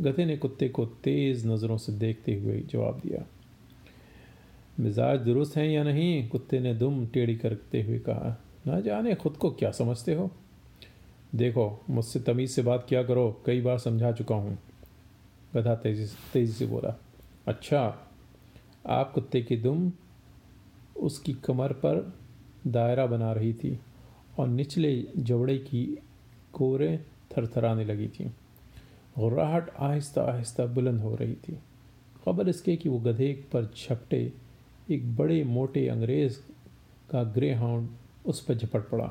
गधे 0.00 0.24
ने 0.24 0.36
कुत्ते 0.36 0.68
को 0.68 0.86
तेज़ 0.86 1.48
नज़रों 1.48 1.76
से 1.76 1.92
देखते 1.92 2.34
हुए 2.34 2.60
जवाब 2.60 2.94
दिया। 2.94 3.26
मिजाज 4.80 5.20
दुरुस्त 5.20 5.56
हैं 5.56 5.66
या 5.66 5.82
नहीं? 5.82 6.28
कुत्ते 6.28 6.60
ने 6.60 6.74
दुम 6.74 7.06
टेढ़ी 7.06 7.36
करते 7.36 7.82
हुए 7.82 7.98
कहा, 7.98 8.42
ना 8.66 8.80
जाने 8.80 9.14
खुद 9.14 9.36
को 9.36 9.50
क्या 9.50 9.70
समझते 9.70 10.14
हो? 10.14 10.30
देखो, 11.34 11.84
मुझसे 11.90 12.20
तमीज़ 12.20 12.50
से 12.50 12.62
बात 12.62 12.86
किया 12.88 13.02
करो, 13.02 13.42
कई 13.46 13.60
बार 13.60 13.78
समझा 13.78 14.12
चुका 14.12 14.34
हूँ। 14.34 14.58
गधा 15.54 15.74
तेज़ी 15.74 16.06
तेज़ी 16.32 16.52
से 16.52 16.66
बोला 16.66 17.00
अच्छा 17.46 18.08
आप 18.86 19.12
कुत्ते 19.12 19.42
की 19.42 19.56
दुम 19.56 19.92
उसकी 20.96 21.32
कमर 21.32 21.72
पर 21.72 22.14
दायरा 22.66 23.06
बना 23.06 23.32
रही 23.32 23.52
थी 23.54 23.80
और 24.38 24.48
निचले 24.48 25.06
जबड़े 25.18 25.58
की 25.58 25.98
कोरे 26.52 27.00
थरथराने 27.36 27.84
लगी 27.84 28.08
थी। 28.08 28.24
गुर्राहट 29.18 29.70
आहिस्ता 29.70 30.22
आहिस्ता 30.22 30.66
बुलंद 30.66 31.00
हो 31.00 31.14
रही 31.14 31.34
थी। 31.34 31.58
खबर 32.24 32.48
इसके 32.48 32.76
कि 32.76 32.88
वो 32.88 32.98
गधे 32.98 33.32
पर 33.52 33.72
झपटे 33.76 34.32
एक 34.94 35.16
बड़े 35.16 35.44
मोटे 35.44 35.88
अंग्रेज़ 35.88 36.38
का 37.10 37.22
ग्रे 37.22 37.52
हाउंड 37.54 37.88
उस 38.26 38.44
पर 38.44 38.54
झपट 38.54 38.88
पड़ा। 38.88 39.06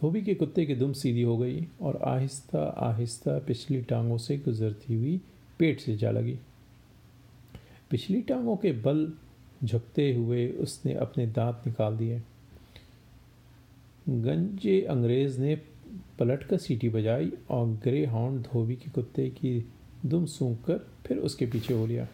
धोबी 0.00 0.22
के 0.22 0.34
कुत्ते 0.34 0.66
की 0.66 0.74
दुम 0.74 0.92
सीधी 0.92 1.22
हो 1.22 1.38
गई 1.38 1.66
और 1.80 1.96
आहिस्ता 1.96 2.62
आहिस्ता 2.62 3.38
पिछली 3.38 3.82
टांगों 3.82 4.18
से 4.18 4.36
गुजरती 4.38 4.94
हुई 4.94 5.20
पेट 5.58 5.80
से 5.80 5.96
जा 5.96 6.10
लगी। 6.10 6.38
पिछली 7.90 8.22
टांगों 8.22 8.56
के 8.56 8.72
बल 8.72 9.12
झुकते 9.64 10.14
हुए 10.14 10.48
उसने 10.48 10.94
अपने 10.94 11.26
दांत 11.26 11.62
निकाल 11.66 11.96
दिए। 11.96 12.22
गंजे 14.08 14.80
अंग्रेज़ 14.82 15.40
ने 15.40 15.56
पलट 16.18 16.42
कर 16.42 16.56
सीटी 16.56 16.88
बजाई 16.88 17.32
और 17.50 17.66
ग्रे 17.66 18.06
हाउंड 18.06 18.42
धोबी 18.42 18.76
के 18.76 18.90
कुत्ते 18.90 19.28
की 19.30 19.68
दुम 20.06 20.26
सूंघ 20.26 20.56
कर 20.56 20.86
फिर 21.06 21.18
उसके 21.18 21.46
पीछे 21.46 21.74
हो 21.74 21.86
लिया। 21.86 22.08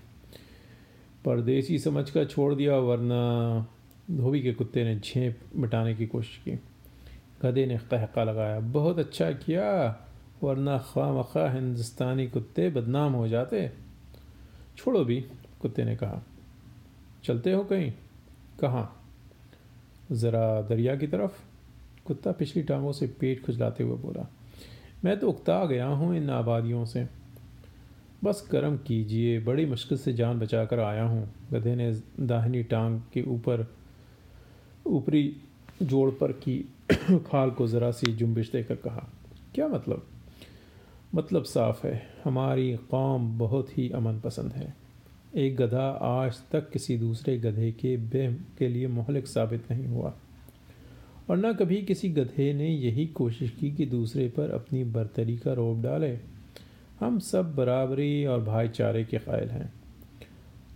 परदेसी 1.25 1.79
समझ 1.79 2.11
कर 2.11 2.25
छोड़ 2.25 2.55
दिया, 2.55 2.77
वरना 2.77 3.67
धोबी 4.11 4.43
के 4.43 4.53
कुत्ते 4.53 4.85
ने 4.85 5.01
झेप 5.01 5.41
मिटाने 5.57 5.95
की 5.95 6.07
कोशिश 6.07 6.37
की। 6.45 6.61
गधे 7.43 7.67
ने 7.67 7.79
कहका 7.79 8.25
लगाया, 8.25 8.61
बहुत 8.61 8.99
अच्छा 8.99 9.33
किया, 9.33 9.97
वरना 10.43 10.79
खा 10.79 11.19
मखा 11.19 11.53
हिंदुस्तानी 11.53 12.29
कुत्ते 12.29 12.71
बदनाम 12.71 13.13
हो 13.13 13.29
जाते। 13.29 13.71
छोड़ो 14.77 15.05
भी, 15.05 15.25
कुत्ते 15.61 15.85
ने 15.85 15.97
कहा। 15.97 16.23
चलते 17.25 17.53
हो 17.53 17.65
कहीं? 17.65 17.93
कहाँ? 18.61 19.03
ज़रा 20.13 20.63
दरिया 20.63 20.97
की 20.97 21.07
तरफ़, 21.07 21.45
कुत्ता 22.05 22.33
पिछली 22.33 22.63
टांगों 22.63 22.93
से 22.93 23.07
पेट 23.07 23.47
खुजलाते 23.47 23.85
हुए 23.85 23.97
बोला। 23.97 24.29
मैं 25.05 25.21
तो 25.21 25.29
उकता 25.29 25.65
गया 25.65 25.87
हूँ 25.87 26.17
इन 26.17 26.31
आबादियों 26.31 26.85
से। 26.85 27.24
बस 28.25 28.49
करम 28.51 28.77
कीजिए, 28.77 29.41
बड़ी 29.41 29.67
मुश्किल 29.67 29.99
से 29.99 30.13
जान 30.13 30.39
बचाकर 30.39 30.81
आया 30.81 31.03
हूँ। 31.03 31.35
गधे 31.53 31.75
ने 31.75 32.01
दाहिनी 32.21 32.63
टांग 32.63 33.01
के 33.13 33.23
ऊपर, 33.23 33.75
ऊपरी 34.87 35.37
जोड़ 35.83 36.11
पर 36.11 36.33
की 36.33 36.69
खाल 37.13 37.51
को 37.51 37.67
ज़रा 37.67 37.91
सी 37.91 38.13
जुम्बिश 38.13 38.53
देकर 38.53 38.77
कहा, 38.77 39.13
क्या 39.55 39.69
मतलब? 39.69 40.07
मतलब 41.15 41.45
साफ़ 41.45 41.87
है, 41.87 42.03
हमारी 42.25 42.77
कौम 42.77 43.39
बहुत 43.39 43.79
ही 43.79 43.91
अमन 43.91 44.21
पसंद 44.21 44.53
है। 44.53 44.77
एक 45.37 45.57
गधा 45.57 45.91
आज 45.91 46.43
तक 46.53 46.71
किसी 46.71 46.99
दूसरे 46.99 47.39
गधे 47.39 47.73
के 47.73 47.97
बे 47.97 48.33
के 48.59 48.69
लिए 48.69 48.87
मोहलिक 48.87 49.27
साबित 49.27 49.73
नहीं 49.73 49.87
हुआ। 49.87 50.15
और 51.31 51.37
न 51.37 51.53
कभी 51.53 51.83
किसी 51.83 52.09
गधे 52.09 52.53
ने 52.53 52.69
यही 52.69 53.07
कोशिश 53.07 53.51
की 53.51 53.71
कि 53.71 53.87
दूसरे 53.87 54.29
पर 54.29 54.51
अपनी 54.51 54.85
बरतरी 54.85 55.37
का 55.37 55.53
रोब 55.53 55.83
डाले। 55.83 56.34
हम 57.01 57.19
सब 57.19 57.55
बराबरी 57.55 58.25
और 58.27 58.43
भाईचारे 58.43 59.05
के 59.05 59.19
कायल 59.19 59.49
हैं। 59.49 59.73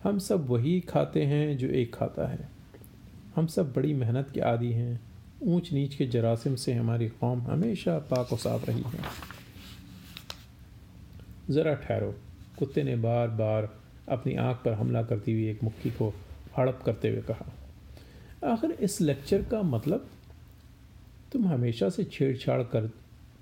हम 0.04 0.18
सब 0.18 0.46
वही 0.48 0.80
खाते 0.80 1.22
हैं 1.22 1.56
जो 1.58 1.68
एक 1.68 1.94
खाता 1.94 2.26
है। 2.28 2.48
हम 3.36 3.46
सब 3.46 3.72
बड़ी 3.72 3.94
मेहनत 3.94 4.30
के 4.30 4.40
आदि 4.40 4.72
हैं। 4.72 5.00
ऊंच 5.42 5.72
नीच 5.72 5.94
के 5.94 6.06
जरासिम 6.06 6.54
से 6.54 6.72
हमारी 6.72 7.08
कौम 7.08 7.40
हमेशा 7.42 7.98
पाक 7.98 8.34
साफ़ 8.34 8.64
रही 8.66 8.82
है। 8.82 9.00
ज़रा 11.50 11.74
ठहरो। 11.74 12.14
कुत्ते 12.58 12.82
ने 12.82 12.96
बार 12.96 13.28
बार 13.28 13.68
अपनी 14.08 14.34
आँख 14.34 14.56
पर 14.56 14.72
हमला 14.72 15.02
करती 15.02 15.32
हुई 15.32 15.48
एक 15.48 15.62
मुक्की 15.64 15.90
को 15.90 16.12
हड़प 16.58 16.82
करते 16.86 17.08
हुए 17.08 17.22
कहा, 17.22 17.52
आखिर 18.44 18.70
इस 18.70 19.00
लेक्चर 19.00 19.42
का 19.42 19.62
मतलब? 19.62 20.08
तुम 21.32 21.46
हमेशा 21.46 21.88
से 21.88 22.04
छेड़छाड़ 22.04 22.62
कर 22.62 22.86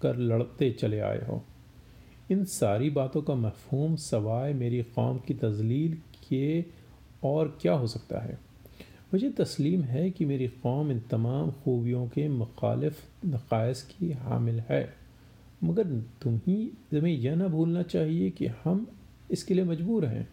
कर 0.03 0.17
लड़ते 0.17 0.71
चले 0.71 1.01
आए 1.01 1.25
हो। 1.27 1.45
इन 2.31 2.45
सारी 2.45 2.91
बातों 2.91 3.23
का 3.23 3.35
मफहूम 3.35 3.97
सवाए 3.97 4.53
मेरी 4.53 4.83
कौम 4.83 5.19
की 5.19 5.35
तजलील 5.35 5.95
के 6.29 6.65
और 7.25 7.59
क्या 7.63 7.73
हो 7.73 7.87
सकता 7.87 8.21
है? 8.21 8.39
मुझे 9.13 9.31
तस्लीम 9.31 9.83
है 9.83 10.11
कि 10.11 10.25
मेरी 10.25 10.49
कौम 10.49 10.91
इन 10.91 11.01
तमाम 11.01 11.51
खूबियों 11.51 12.09
के 12.09 12.29
मुखालिफ 12.29 12.99
नक़ायस 13.27 13.83
की 13.83 14.13
हामिल 14.13 14.61
है। 14.61 14.95
मगर 15.65 15.85
तुम्हें 16.23 16.69
तुम्हें 16.69 17.13
यह 17.15 17.37
ना 17.37 17.49
भूलना 17.49 17.83
चाहिए 17.83 18.31
कि 18.31 18.47
हम 18.47 18.87
इसके 19.31 19.55
लिए 19.55 19.65
मजबूर 19.65 20.05
हैं। 20.05 20.29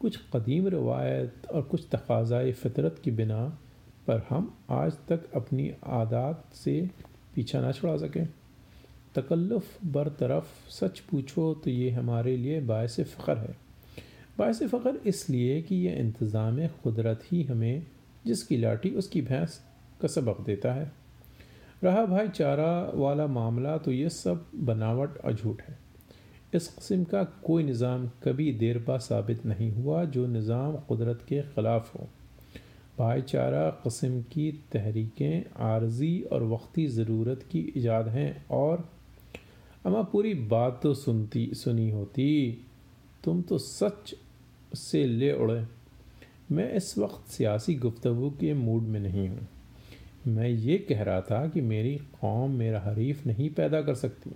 कुछ 0.00 0.18
कदीम 0.36 0.68
रवायत 0.68 1.46
और 1.46 1.62
कुछ 1.62 1.86
तकाज़ाए 1.92 2.52
फितरत 2.52 3.00
की 3.04 3.10
बिना 3.10 3.58
पर 4.06 4.26
हम 4.28 4.54
आज 4.70 4.92
तक 5.08 5.32
अपनी 5.34 5.72
आदात 5.86 6.44
से 6.54 6.90
पीछा 7.34 7.60
ना 7.60 7.72
छुड़ा 7.72 7.96
सकें। 7.96 8.28
तकल्लुफ़ 9.14 9.76
बरतरफ, 9.86 10.46
सच 10.70 10.98
पूछो 11.00 11.52
तो 11.54 11.70
ये 11.70 11.90
हमारे 11.90 12.36
लिए 12.36 12.60
बायस 12.60 13.00
फ़ख्र 13.00 13.36
है। 13.36 13.56
बायस 14.38 14.62
फ़ख्र 14.64 15.00
इसलिए 15.06 15.60
कि 15.62 15.76
यह 15.76 15.98
इंतज़ाम 15.98 16.66
कुदरत 16.84 17.20
ही 17.24 17.42
हमें, 17.42 17.86
जिसकी 18.26 18.56
लाठी 18.56 18.90
उसकी 18.92 19.22
भैंस, 19.22 19.60
का 20.00 20.08
सबक 20.08 20.40
देता 20.40 20.72
है। 20.72 20.90
रहा 21.84 22.04
भाईचारा 22.06 22.72
वाला 22.94 23.26
मामला 23.26 23.76
तो 23.78 23.92
ये 23.92 24.08
सब 24.10 24.46
बनावट 24.64 25.18
और 25.18 25.32
झूठ 25.32 25.62
है। 25.62 25.78
इस 26.54 26.68
कस्म 26.68 27.04
का 27.04 27.22
कोई 27.44 27.62
निज़ाम 27.62 28.06
कभी 28.24 28.52
देर 28.52 28.78
पा 28.78 28.96
साबित 28.98 29.44
नहीं 29.46 29.70
हुआ 29.72 30.04
जो 30.06 30.26
निज़ाम 30.26 30.76
कुदरत 30.88 31.24
के 31.28 31.40
ख़िलाफ़ 31.44 31.92
हो। 31.92 32.08
भाईचारा 32.98 33.68
कस्म 33.84 34.20
की 34.22 34.50
तहरीकें, 34.72 35.44
आर्जी 35.64 36.20
और 36.22 36.42
वक्ती 36.44 36.86
ज़रूरत 36.88 37.42
की 37.42 37.60
ईजाद 37.76 38.08
हैं 38.08 38.46
और 38.50 38.88
अम्मा 39.86 40.02
पूरी 40.02 40.34
बात 40.34 40.80
तो 40.82 40.94
सुनती, 40.94 41.50
सुनी 41.54 41.90
होती। 41.90 42.58
तुम 43.24 43.42
तो 43.42 43.58
सच 43.58 44.14
से 44.74 45.04
ले 45.04 45.32
उड़े। 45.32 45.66
मैं 46.52 46.72
इस 46.72 46.98
वक्त 46.98 47.30
सियासी 47.30 47.74
गुफ्तु 47.74 48.30
के 48.30 48.54
मूड 48.54 48.82
में 48.82 49.00
नहीं 49.00 49.28
हूँ। 49.28 49.48
मैं 50.26 50.48
ये 50.48 50.78
कह 50.78 51.02
रहा 51.02 51.20
था 51.20 51.48
कि 51.48 51.60
मेरी 51.60 51.96
कौम 51.96 52.50
मेरा 52.50 52.80
हरीफ 52.80 53.26
नहीं 53.26 53.50
पैदा 53.50 53.82
कर 53.82 53.94
सकती। 53.94 54.30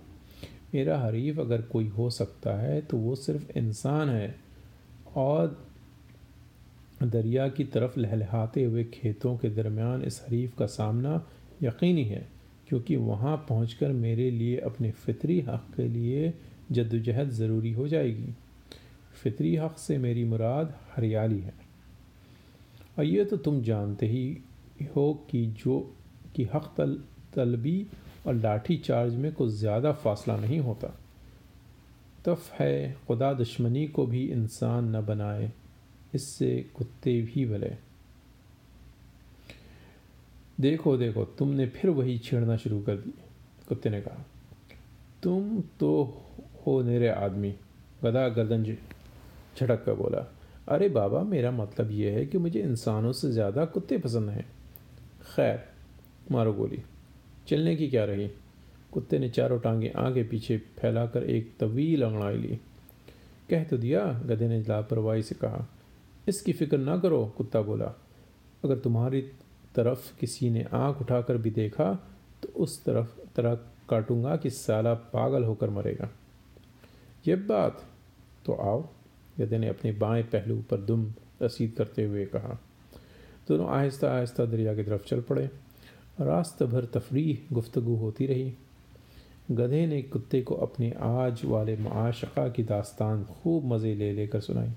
मेरा 0.75 0.99
हरीफ 0.99 1.39
अगर 1.39 1.61
कोई 1.61 1.87
हो 1.87 2.09
सकता 2.09 2.57
है 2.57 2.81
तो 2.81 2.97
वो 2.97 3.15
सिर्फ़ 3.15 3.57
इंसान 3.57 4.09
है। 4.09 4.35
और 5.15 5.67
दरिया 7.03 7.47
की 7.47 7.63
तरफ़ 7.63 7.99
लहलहाते 7.99 8.63
हुए 8.63 8.83
खेतों 8.83 9.37
के 9.37 9.49
दरमियान 9.49 10.03
इस 10.03 10.23
हरीफ 10.27 10.57
का 10.57 10.65
सामना 10.65 11.27
यकीनी 11.63 12.03
है। 12.03 12.34
क्योंकि 12.69 12.95
वहाँ 12.95 13.45
पहुँच 13.49 13.77
मेरे 13.83 14.31
लिए 14.31 14.57
अपने 14.57 14.91
फितरी 14.91 15.39
हक़ 15.41 15.75
के 15.75 15.87
लिए 15.87 16.33
जद्दोजहद 16.71 17.29
ज़रूरी 17.29 17.71
हो 17.71 17.87
जाएगी। 17.87 18.33
फितरी 19.23 19.55
हक़ 19.55 19.77
से 19.77 19.97
मेरी 19.97 20.23
मुराद 20.23 20.73
हरियाली 20.95 21.39
है। 21.39 21.53
और 22.99 23.05
ये 23.05 23.25
तो 23.25 23.37
तुम 23.37 23.61
जानते 23.61 24.07
ही 24.07 24.37
हो 24.95 25.13
कि 25.31 25.45
जो, 25.45 25.95
कि 26.35 26.43
हक़ 26.43 26.65
तल, 26.77 27.03
तलबी 27.33 27.87
और 28.27 28.33
लाठी 28.33 28.77
चार्ज 28.77 29.15
में 29.15 29.33
कुछ 29.33 29.51
ज़्यादा 29.51 29.91
फासला 29.91 30.37
नहीं 30.37 30.59
होता। 30.59 30.99
तफ 32.25 32.51
है, 32.51 32.97
खुदा 33.07 33.33
दुश्मनी 33.33 33.87
को 33.87 34.05
भी 34.05 34.25
इंसान 34.25 34.95
न 34.95 35.01
बनाए, 35.05 35.51
इससे 36.15 36.65
कुत्ते 36.75 37.21
भी 37.21 37.45
भले। 37.45 37.73
देखो 40.59 40.97
देखो, 40.97 41.25
तुमने 41.25 41.65
फिर 41.67 41.91
वही 41.91 42.17
छेड़ना 42.17 42.57
शुरू 42.57 42.81
कर 42.81 42.95
दी 42.95 43.13
कुत्ते 43.67 43.89
ने 43.89 44.01
कहा। 44.01 44.25
तुम 45.23 45.63
तो 45.79 46.21
हो 46.65 46.83
मेरे 46.83 47.07
आदमी, 47.07 47.55
गदा 48.03 48.29
गर्दन 48.29 48.63
झटक 48.63 49.85
कर 49.85 49.93
बोला। 49.93 50.31
अरे 50.67 50.89
बाबा, 50.89 51.23
मेरा 51.23 51.51
मतलब 51.51 51.91
यह 51.91 52.13
है 52.13 52.25
कि 52.25 52.37
मुझे 52.37 52.59
इंसानों 52.59 53.11
से 53.11 53.31
ज़्यादा 53.31 53.65
कुत्ते 53.65 53.97
पसंद 53.97 54.29
हैं। 54.29 54.45
खैर, 55.35 55.59
मारो 56.31 56.53
गोली। 56.53 56.83
चलने 57.47 57.75
की 57.75 57.87
क्या 57.87 58.05
रही? 58.05 58.27
कुत्ते 58.91 59.19
ने 59.19 59.29
चारों 59.29 59.59
टांगे 59.59 59.89
आगे 59.89 60.23
पीछे 60.23 60.57
फैलाकर 60.57 61.23
एक 61.23 61.53
तवील 61.59 62.03
अंगड़ाई 62.03 62.37
ली। 62.37 62.59
कह 63.49 63.63
तो 63.63 63.77
दिया, 63.77 64.05
गधे 64.05 64.47
ने 64.47 64.59
लापरवाही 64.61 65.23
से 65.23 65.35
कहा। 65.35 65.67
इसकी 66.27 66.53
फ़िक्र 66.53 66.77
ना 66.77 66.97
करो, 66.97 67.33
कुत्ता 67.37 67.61
बोला। 67.61 67.93
अगर 68.63 68.77
तुम्हारी 68.77 69.21
तरफ़ 69.75 70.17
किसी 70.19 70.49
ने 70.49 70.65
आँख 70.73 71.01
उठाकर 71.01 71.37
भी 71.37 71.51
देखा 71.51 71.93
तो 72.43 72.49
उस 72.55 72.83
तरफ़ 72.85 73.19
तरह 73.35 73.53
काटूँगा 73.89 74.35
कि 74.35 74.49
साला 74.49 74.93
पागल 75.13 75.43
होकर 75.43 75.69
मरेगा। 75.69 76.09
ये 77.27 77.35
बात 77.35 77.83
तो 78.45 78.53
आओ 78.53 78.81
गधे 79.39 79.57
ने 79.57 79.67
अपने 79.67 79.91
बाएँ 79.91 80.23
पहलू 80.23 80.55
पर 80.69 80.77
दुम 80.77 81.11
रसीद 81.41 81.73
करते 81.77 82.03
हुए 82.03 82.25
कहा। 82.25 82.59
दोनों 83.47 83.67
आहिस्ता 83.69 84.11
आहिस्ता 84.11 84.45
दरिया 84.45 84.75
की 84.75 84.83
तरफ़ 84.83 85.03
चल 85.03 85.21
पड़े 85.21 85.49
रास्ते 86.21 86.65
भर 86.65 86.85
तफरी 86.85 87.39
गुफ्तु 87.53 87.81
होती 87.81 88.25
रही। 88.25 88.53
गधे 89.51 89.85
ने 89.87 90.01
कुत्ते 90.01 90.41
को 90.41 90.55
अपने 90.55 90.91
आज 90.99 91.41
वाले 91.45 91.75
माशक़ा 91.77 92.47
की 92.49 92.63
दास्तान 92.63 93.23
खूब 93.23 93.65
मज़े 93.65 93.93
ले 93.95 94.11
लेकर 94.13 94.39
सुनाई। 94.39 94.71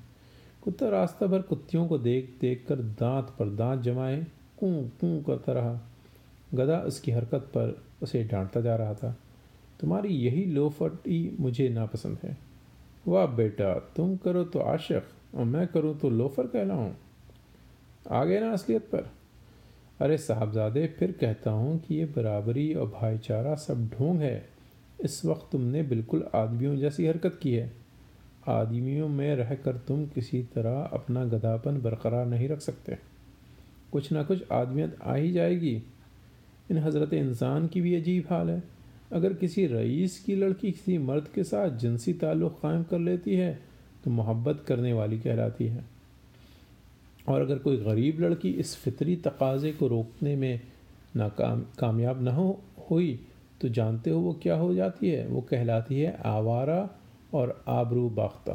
कुत्ता 0.63 0.89
रास्ता 0.89 1.27
भर 1.27 1.43
कुत्तियों 1.43 1.87
को 1.87 1.99
देख 1.99 2.37
देख 2.41 2.65
कर 2.69 2.77
दांत 3.01 3.35
पर 3.39 3.49
दांत 3.49 3.83
जमाए 3.83 4.27
कूँ 4.61 4.89
कूँ 5.01 5.23
करता 5.23 5.53
रहा। 5.53 5.81
गधा 6.55 6.79
उसकी 6.79 7.11
हरकत 7.11 7.41
पर 7.41 7.83
उसे 8.03 8.25
डांटता 8.25 8.61
जा 8.61 8.77
रहा 8.77 8.95
था। 8.95 9.19
तुम्हारी 9.81 10.09
यही 10.09 10.45
लोफटी 10.45 11.37
मुझे 11.41 11.69
नापसंद 11.69 12.19
है। 12.25 12.37
वाह 13.09 13.27
बेटा, 13.27 13.75
तुम 13.75 14.17
करो 14.17 14.45
तो 14.45 14.59
आशिक, 14.59 15.05
और 15.35 15.45
मैं 15.45 15.67
करूँ 15.67 15.99
तो 15.99 16.11
लोफर 16.11 16.47
कहलाऊँ। 16.47 16.97
आ 18.11 18.25
गए 18.25 18.41
ना 18.41 18.53
असलियत 18.53 18.83
पर। 18.83 19.11
अरे 20.01 20.19
साहबजादे, 20.19 20.87
फिर 20.87 21.13
कहता 21.13 21.51
हूँ 21.51 21.79
कि 21.79 21.95
ये 21.95 22.05
बराबरी 22.05 22.75
और 22.75 22.87
भाईचारा 22.87 23.55
सब 23.55 23.89
ढोंग 23.89 24.21
है। 24.21 24.49
इस 25.01 25.25
वक्त 25.25 25.49
तुमने 25.53 25.83
बिल्कुल 25.83 26.27
आदमियों 26.35 26.77
जैसी 26.77 27.07
हरकत 27.07 27.39
की 27.43 27.53
है। 27.53 27.73
आदमियों 28.49 29.09
में 29.09 29.37
रहकर 29.37 29.77
तुम 29.77 30.07
किसी 30.07 30.43
तरह 30.43 30.83
अपना 30.83 31.25
गधापन 31.25 31.81
बरकरार 31.81 32.27
नहीं 32.27 32.49
रख 32.49 32.61
सकते। 32.61 32.99
कुछ 33.93 34.13
ना 34.13 34.23
कुछ 34.23 34.43
आदमियत 34.53 34.97
आ 35.03 35.15
ही 35.15 35.33
जाएगी। 35.33 35.83
इन 36.71 36.79
हज़रत 36.79 37.13
इंसान 37.13 37.67
की 37.67 37.81
भी 37.81 37.95
अजीब 37.95 38.27
हाल 38.31 38.51
है। 38.51 38.63
अगर 39.13 39.33
किसी 39.33 39.67
रईस 39.67 40.19
की 40.21 40.35
लड़की 40.37 40.71
किसी 40.73 40.99
मर्द 40.99 41.29
के 41.35 41.45
साथ 41.45 41.77
जिनसी 41.79 42.13
ताल्लुक़ 42.13 42.53
कायम 42.53 42.83
कर 42.83 42.99
लेती 42.99 43.35
है 43.35 43.59
तो 44.05 44.11
मोहब्बत 44.11 44.65
करने 44.67 44.93
वाली 44.93 45.19
कहलाती 45.19 45.67
है। 45.67 45.85
और 47.29 47.41
अगर 47.41 47.59
कोई 47.59 47.77
गरीब 47.77 48.21
लड़की 48.21 48.51
इस 48.51 48.77
फितरी 48.77 49.17
तकाजे 49.17 49.73
को 49.73 49.87
रोकने 49.87 50.37
में 50.37 50.61
नाकाम 51.17 51.65
कामयाब 51.79 52.23
ना 52.23 52.33
हो 52.33 52.61
हुई 52.91 53.21
तो 53.61 53.69
जानते 53.69 54.11
हो 54.11 54.21
वो 54.21 54.33
क्या 54.43 54.55
हो 54.55 54.75
जाती 54.75 55.11
है? 55.11 55.27
वो 55.29 55.41
कहलाती 55.41 56.01
है 56.01 56.17
आवारा 56.25 56.91
और 57.35 57.65
आबरू 57.69 58.09
बाख्ता। 58.11 58.53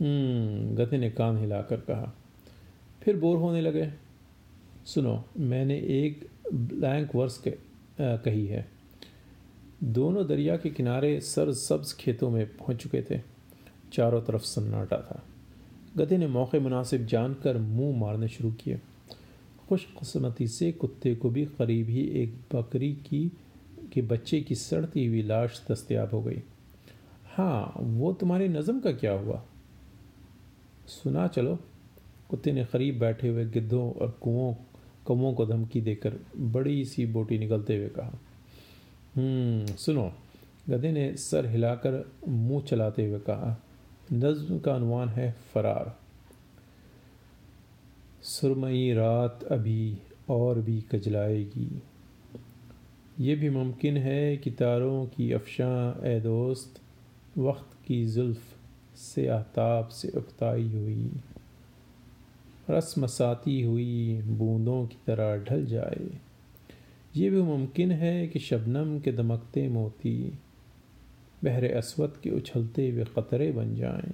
हम्म, 0.00 0.74
गधे 0.76 0.98
ने 0.98 1.10
कान 1.10 1.38
हिलाकर 1.38 1.80
कहा। 1.80 2.12
फिर 3.02 3.16
बोर 3.16 3.36
होने 3.36 3.60
लगे। 3.60 3.90
सुनो, 4.86 5.24
मैंने 5.38 5.76
एक 5.78 6.28
ब्लैंक 6.54 7.14
वर्स 7.14 7.44
कही 8.00 8.46
है। 8.46 8.68
दोनों 9.84 10.26
दरिया 10.26 10.56
के 10.56 10.70
किनारे 10.70 11.20
सर 11.20 11.52
सब्ज 11.52 11.92
खेतों 11.92 12.30
में 12.30 12.46
पहुँच 12.46 12.76
चुके 12.76 13.02
थे। 13.02 13.20
चारों 13.92 14.22
तरफ़ 14.22 14.42
सन्नाटा 14.42 14.96
था। 14.96 15.22
गधे 15.96 16.18
ने 16.18 16.26
मौके 16.26 16.58
मुनासिब 16.58 17.06
जानकर 17.06 17.58
मुँह 17.58 17.96
मारने 17.98 18.28
शुरू 18.28 18.52
किए। 18.52 18.80
खुशकस्मती 19.68 20.48
से 20.48 20.72
कुत्ते 20.72 21.14
को 21.14 21.30
भी 21.30 21.44
करीब 21.44 21.88
ही 21.88 22.02
एक 22.22 22.34
बकरी 22.54 22.92
की, 22.92 23.32
के 23.92 24.02
बच्चे 24.02 24.40
की 24.40 24.54
सड़ती 24.54 25.06
हुई 25.06 25.22
लाश 25.22 25.66
दस्तियाब 25.70 26.10
हो 26.10 26.22
गई। 26.22 26.42
हाँ 27.34 27.74
वो 27.76 28.12
तुम्हारी 28.12 28.48
नज़म 28.48 28.80
का 28.80 28.92
क्या 28.92 29.12
हुआ? 29.12 29.42
सुना 30.86 31.26
चलो। 31.26 31.58
कुत्ते 32.28 32.52
ने 32.52 32.64
करीब 32.64 32.98
बैठे 32.98 33.28
हुए 33.28 33.44
गिद्धों 33.46 33.92
और 33.92 34.10
कुओं 34.20 34.54
कौओं 35.06 35.34
को 35.34 35.46
धमकी 35.46 35.80
देकर 35.80 36.18
बड़ी 36.36 36.84
सी 36.84 37.06
बोटी 37.06 37.38
निकलते 37.38 37.76
हुए 37.76 37.88
कहा 37.88 38.18
हम्म, 39.16 39.66
सुनो। 39.66 40.12
गधे 40.70 40.92
ने 40.92 41.16
सर 41.16 41.46
हिलाकर 41.46 42.12
मुँह 42.28 42.62
चलाते 42.62 43.06
हुए 43.06 43.18
कहा 43.18 43.56
नज्म 44.12 44.58
का 44.58 44.74
अनुमान 44.74 45.08
है 45.08 45.36
फरार। 45.54 45.98
सुरमई 48.22 48.92
रात 48.92 49.44
अभी 49.50 49.98
और 50.28 50.60
भी 50.60 50.80
कजलाएगी। 50.92 51.82
ये 53.20 53.34
भी 53.34 53.50
मुमकिन 53.50 53.96
है 53.96 54.36
कि 54.36 54.50
तारों 54.50 55.06
की 55.06 55.32
अफशां 55.32 56.06
ए 56.06 56.20
दोस्त 56.20 56.80
वक्त 57.38 57.86
की 57.86 58.06
जुल्फ 58.06 58.42
से 58.96 59.26
आताब 59.26 59.88
से 59.88 60.08
उकताई 60.08 60.68
हुई। 60.68 61.10
रस्मसाती 62.70 63.62
हुई 63.62 64.22
बूंदों 64.24 64.86
की 64.86 64.96
तरह 65.06 65.36
ढल 65.44 65.64
जाए। 65.66 66.10
ये 67.16 67.30
भी 67.30 67.42
मुमकिन 67.42 67.92
है 67.92 68.26
कि 68.28 68.38
शबनम 68.38 68.98
के 69.00 69.12
दमकते 69.12 69.68
मोती 69.68 70.38
बहरे 71.44 71.68
असवद 71.68 72.12
के 72.22 72.30
उछलते 72.30 72.90
हुए 72.90 73.04
क़तरे 73.04 73.50
बन 73.52 73.74
जाएँ। 73.74 74.12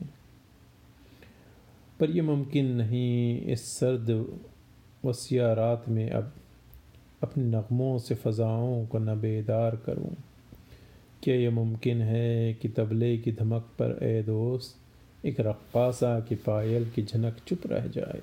पर 2.01 2.11
यह 2.11 2.23
मुमकिन 2.23 2.67
नहीं 2.67 3.41
इस 3.43 3.67
सर्द 3.79 4.11
वसिया 5.05 5.53
रात 5.53 5.85
में 5.89 6.11
अब 6.11 6.33
अपने 7.23 7.45
नगमों 7.45 7.99
से 7.99 8.15
फ़ज़ाओं 8.15 8.87
को 8.87 8.99
न 8.99 9.21
बेदार 9.21 9.77
करूँ। 9.77 10.15
क्या 11.23 11.35
यह 11.35 11.51
मुमकिन 11.51 12.03
है 12.03 12.55
कि 12.55 12.69
तबले 12.69 13.17
की 13.19 13.33
धमक 13.33 13.63
पर 13.81 13.99
ए 14.03 14.23
दोस्त 14.23 14.78
एक 15.25 15.41
रक्कासा 15.41 16.21
की 16.21 16.35
पायल 16.35 16.91
की 16.91 17.03
झनक 17.03 17.37
चुप 17.47 17.61
रह 17.67 17.87
जाए। 17.87 18.23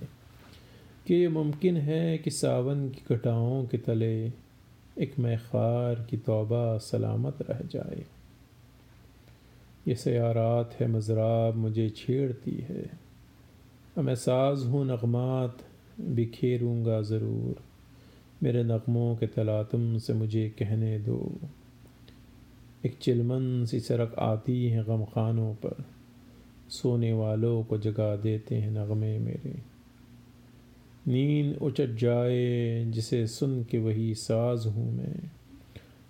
कि 1.07 1.13
ये 1.13 1.27
मुमकिन 1.27 1.77
है 1.77 2.17
कि 2.17 2.31
सावन 2.31 2.89
की 2.89 3.15
घटाओं 3.15 3.65
के 3.65 3.77
तले 3.77 4.27
एक 4.99 5.19
मैखार 5.19 6.07
की 6.09 6.17
तौबा 6.17 6.77
सलामत 6.77 7.37
रह 7.41 7.59
जाए। 7.59 8.05
ये 9.87 9.95
सयारात 9.95 10.75
है 10.79 10.87
मज़राब 10.87 11.55
मुझे 11.55 11.89
छेड़ती 11.89 12.51
है। 12.51 12.91
मैं 13.97 14.15
साज 14.15 14.59
हूँ 14.59 14.85
नगमात, 14.85 15.57
बिखेरूँगा 15.99 17.01
ज़रूर। 17.01 17.55
मेरे 18.43 18.63
नगमों 18.63 19.15
के 19.15 19.27
तलातम 19.27 19.97
से 19.97 20.13
मुझे 20.13 20.49
कहने 20.49 20.99
दो। 20.99 21.35
एक 22.85 22.97
चिलमन 22.97 23.65
सी 23.65 23.79
सड़क 23.79 24.15
आती 24.19 24.69
है 24.69 24.83
गम 24.83 25.05
खानों 25.05 25.55
पर। 25.55 25.94
सोने 26.69 27.13
वालों 27.13 27.63
को 27.63 27.77
जगा 27.77 28.15
देते 28.15 28.55
हैं 28.55 28.71
नगमे 28.71 29.19
मेरे। 29.19 29.75
नींद 31.07 31.57
उचट 31.57 31.95
जाए, 31.95 32.85
जिसे 32.85 33.27
सुन 33.27 33.63
के 33.63 33.79
वही 33.79 34.15
साज 34.15 34.67
हूँ 34.67 34.97
मैं। 34.97 35.31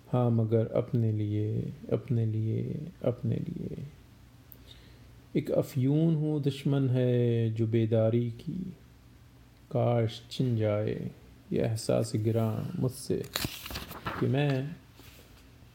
हाँ 0.08 0.30
मगर 0.30 0.66
अपने 0.66 1.12
लिए 1.12 1.72
अपने 1.92 2.26
लिए 2.26 2.86
अपने 3.04 3.36
लिए। 3.36 3.86
एक 5.36 5.50
अफ्यून 5.50 6.14
हूँ 6.14 6.42
दुश्मन 6.42 6.88
है 6.88 7.50
जो 7.50 7.66
बेदारी 7.66 8.30
की। 8.30 8.76
काश 9.70 10.22
छिन 10.30 10.56
जाए, 10.56 11.10
यह 11.52 11.64
एहसास 11.64 12.12
गिरा 12.16 12.72
मुझसे 12.78 13.24
कि 14.20 14.26
मैं 14.26 14.76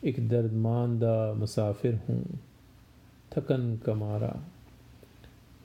एक 0.03 0.29
दर्दमानदा 0.29 1.33
मुसाफिर 1.33 1.95
हूँ। 2.09 2.39
थकन 3.35 3.79
का 3.85 3.93
मारा 3.93 4.47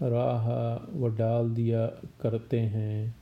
राह 0.02 0.48
व 0.98 1.16
डाल 1.16 1.50
दिया 1.50 1.86
करते 2.20 2.60
हैं, 2.60 3.16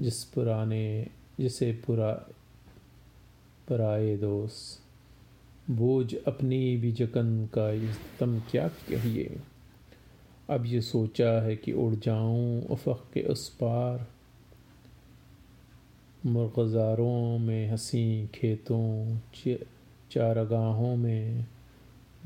जिस 0.00 0.24
पुराने, 0.24 1.06
जिसे 1.40 1.72
पुरा, 1.72 2.12
पराए 3.68 4.16
दोस्त। 4.16 4.80
बोझ 5.70 6.14
अपनी 6.14 6.76
भी 6.76 6.92
जकन 6.92 7.48
का 7.58 7.96
तुम 8.18 8.40
क्या 8.40 8.68
कहिए। 8.68 9.40
अब 10.50 10.66
ये 10.66 10.80
सोचा 10.80 11.30
है 11.42 11.56
कि 11.56 11.72
उड़ 11.72 11.94
जाऊँ 11.94 12.62
उफ़क़ 12.62 13.12
के 13.14 13.22
उस 13.22 13.48
पार। 13.48 14.06
मुर्गज़ारों 16.26 17.38
में 17.38 17.70
हँसी 17.70 18.26
खेतों 18.26 19.16
चारगाहों 20.10 20.96
में, 20.96 21.46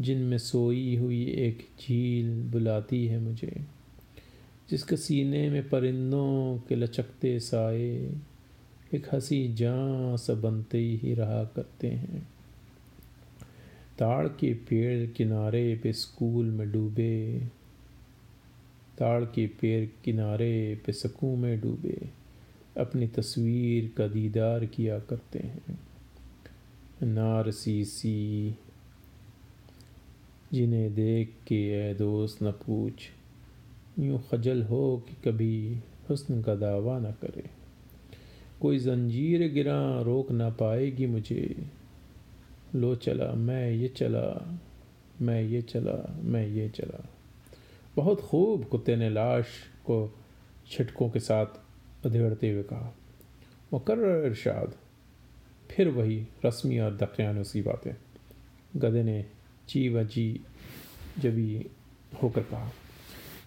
जिनमें 0.00 0.38
सोई 0.38 0.96
हुई 0.96 1.24
एक 1.24 1.68
झील 1.80 2.42
बुलाती 2.42 3.06
है 3.06 3.18
मुझे। 3.20 3.78
जिसके 4.70 4.96
सीने 4.96 5.50
में 5.50 5.68
परिंदों 5.68 6.59
के 6.68 6.76
लचकते 6.76 7.40
साए 7.40 8.14
एक 8.94 9.14
हँसी 9.14 9.54
जान 9.54 10.16
सा 10.16 10.35
बनते 10.35 10.78
ही 10.78 11.14
रहा 11.14 11.44
करते 11.44 11.87
हैं। 11.87 12.28
ताड़ 13.98 14.28
के 14.28 14.54
पेड़ 14.54 15.11
किनारे 15.11 15.81
पे 15.83 15.92
स्कूल 15.92 16.46
में 16.46 16.72
डूबे, 16.72 17.42
ताड़ 18.98 19.24
के 19.24 19.46
पेड़ 19.46 19.88
किनारे 20.04 20.81
पे 20.87 20.92
सकूँ 20.92 21.37
में 21.37 21.61
डूबे, 21.61 22.11
अपनी 22.78 23.07
तस्वीर 23.07 23.94
का 23.98 24.09
दीदार 24.09 24.64
किया 24.64 24.98
करते 24.98 25.38
हैं। 25.38 25.81
नारसी 27.02 27.85
सी 27.85 28.54
जिन्हें 30.52 30.94
देख 30.94 31.28
के 31.46 31.90
ए 31.90 31.94
दोस्त 31.94 32.42
न 32.42 32.50
पूछ 32.50 32.94
यूँ 33.98 34.24
खजल 34.30 34.62
हो 34.62 35.02
कि 35.08 35.30
कभी 35.30 35.80
हुस्न 36.11 36.42
का 36.42 36.54
दावा 36.54 36.98
न 36.98 37.12
करे। 37.12 37.50
कोई 38.61 38.78
जंजीर 38.78 39.52
गिरा 39.52 40.00
रोक 40.00 40.30
ना 40.30 40.50
पाएगी 40.50 41.06
मुझे। 41.06 41.66
लो 42.74 42.94
चला, 42.94 43.32
मैं 43.32 43.70
ये 43.70 43.88
चला, 43.88 44.58
मैं 45.20 45.42
ये 45.42 45.62
चला, 45.62 46.18
मैं 46.22 46.46
ये 46.46 46.68
चला। 46.68 47.08
बहुत 47.96 48.20
खूब 48.20 48.64
कुत्ते 48.64 48.96
ने 48.96 49.11
लाश 49.11 49.46
को 49.80 50.14
छिटकों 50.70 51.11
के 51.11 51.20
साथ 51.20 51.46
अधेड़ते 52.06 52.50
हुए 52.50 52.62
कहा। 52.62 52.94
मुकर 53.72 54.26
इरशाद 54.26 54.74
फिर 55.70 55.88
वही 55.88 56.26
रस्मी 56.46 56.78
और 56.78 56.96
दकियानुसी 56.96 57.62
बातें। 57.62 57.92
गधे 58.76 59.02
ने 59.02 59.26
ची 59.68 59.88
व 59.88 60.04
जी 60.04 60.40
जबी 61.18 61.66
होकर 62.22 62.42
कहा। 62.42 62.70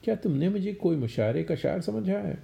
क्या 0.03 0.15
तुमने 0.15 0.49
मुझे 0.49 0.73
कोई 0.73 0.95
मुशायरे 0.95 1.43
का 1.43 1.55
शायर 1.55 1.81
समझा 1.81 2.17
है? 2.17 2.43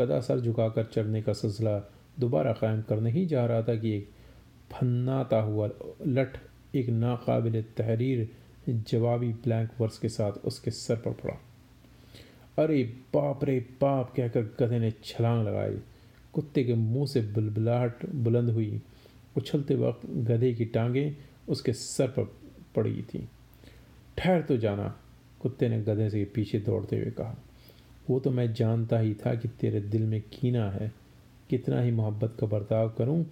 गदा 0.00 0.20
सर 0.20 0.40
झुकाकर 0.40 0.84
चढ़ने 0.84 1.22
का 1.22 1.32
सिलसिला 1.32 1.90
दोबारा 2.20 2.52
कायम 2.52 2.82
करने 2.82 3.10
ही 3.10 3.26
जा 3.26 3.46
रहा 3.46 3.62
था 3.62 3.74
कि 3.74 3.92
एक 3.92 4.10
फन्नाता 4.72 5.40
हुआ 5.40 5.70
लठ 6.06 6.38
एक 6.74 6.88
नाकबिल 6.88 7.62
तहरीर 7.62 8.28
जवाबी 8.68 9.28
ब्लैंक 9.28 9.70
वर्स 9.80 9.98
के 9.98 10.08
साथ 10.08 10.32
उसके 10.32 10.70
सर 10.70 10.96
पर 10.96 11.12
पड़ा। 11.12 11.38
अरे 12.62 12.84
बाप 12.84 13.44
रे 13.44 13.60
बाप, 13.60 14.14
कहकर 14.16 14.42
गधे 14.42 14.78
ने 14.78 14.90
छलांग 14.90 15.46
लगाई। 15.46 15.78
कुत्ते 16.32 16.64
के 16.64 16.74
मुँह 16.74 17.06
से 17.06 17.20
बुलबुलाहट 17.20 18.06
बुलंद 18.06 18.50
हुई। 18.50 18.82
उछलते 19.36 19.74
वक्त 19.74 20.06
गधे 20.06 20.54
की 20.54 20.64
टांगें 20.64 21.16
उसके 21.48 21.72
सर 21.72 22.08
पर 22.08 22.24
पड़ी 22.76 23.02
थी। 23.02 23.28
ठहर 24.18 24.42
तो 24.42 24.56
जाना 24.56 25.00
कुत्ते 25.40 25.68
ने 25.68 25.80
गधे 25.80 26.10
से 26.10 26.24
पीछे 26.24 26.58
दौड़ते 26.58 26.96
हुए 26.96 27.10
कहा, 27.10 27.36
वो 28.10 28.20
तो 28.20 28.30
मैं 28.30 28.52
जानता 28.52 28.98
ही 28.98 29.14
था 29.14 29.34
कि 29.34 29.48
तेरे 29.48 29.80
दिल 29.80 30.02
में 30.02 30.20
कीना 30.20 30.70
है। 30.70 30.92
कितना 31.50 31.80
ही 31.80 31.90
मोहब्बत 31.90 32.36
का 32.40 32.46
बर्ताव 32.46 32.88
करूँ, 32.90 33.22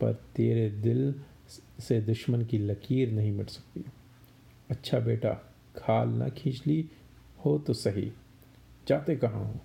पर 0.00 0.12
तेरे 0.36 0.70
दिल 0.70 1.14
से 1.80 2.00
दुश्मन 2.00 2.44
की 2.44 2.58
लकीर 2.58 3.12
नहीं 3.12 3.32
मिट 3.32 3.50
सकती। 3.50 3.84
अच्छा 4.70 4.98
बेटा, 5.00 5.30
खाल 5.76 6.08
ना 6.08 6.28
खींच 6.28 6.66
ली, 6.66 6.90
हो 7.44 7.58
तो 7.58 7.72
सही। 7.72 8.12
जाते 8.88 9.16
कहाँ 9.16 9.44
हो? 9.44 9.60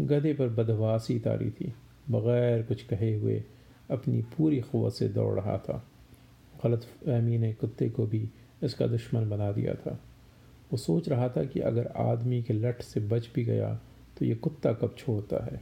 गधे 0.00 0.34
पर 0.34 0.48
बदवासी 0.48 1.18
तारी 1.18 1.50
थी। 1.50 1.72
बग़ैर 2.10 2.62
कुछ 2.62 2.82
कहे 2.82 3.14
हुए 3.14 3.44
अपनी 3.90 4.22
पूरी 4.22 4.60
क़वत 4.60 4.92
से 4.92 5.08
दौड़ 5.08 5.40
रहा 5.40 5.58
था। 5.58 5.84
गलत 6.64 6.82
फहमी 6.82 7.38
ने 7.38 7.52
कुत्ते 7.52 7.88
को 7.88 8.06
भी 8.06 8.28
इसका 8.62 8.86
दुश्मन 8.86 9.28
बना 9.28 9.52
दिया 9.52 9.74
था। 9.74 10.00
वो 10.72 10.76
सोच 10.76 11.08
रहा 11.08 11.28
था 11.28 11.44
कि 11.44 11.60
अगर 11.60 11.86
आदमी 11.96 12.42
के 12.42 12.54
लठ 12.54 12.82
से 12.82 13.00
बच 13.00 13.28
भी 13.34 13.44
गया 13.44 13.80
तो 14.18 14.24
ये 14.24 14.34
कुत्ता 14.34 14.72
कब 14.72 14.94
छोड़ता 14.98 15.44
है? 15.44 15.60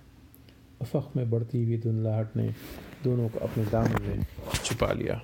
अफक 0.83 1.16
में 1.16 1.31
बढ़ती 1.31 1.64
हुई 1.64 1.79
धुंधलाहट 1.79 2.37
ने 2.37 2.55
दोनों 3.05 3.29
को 3.29 3.38
अपने 3.38 3.64
दाम 3.64 4.03
में 4.03 4.27
छुपा 4.64 4.92
लिया। 4.92 5.23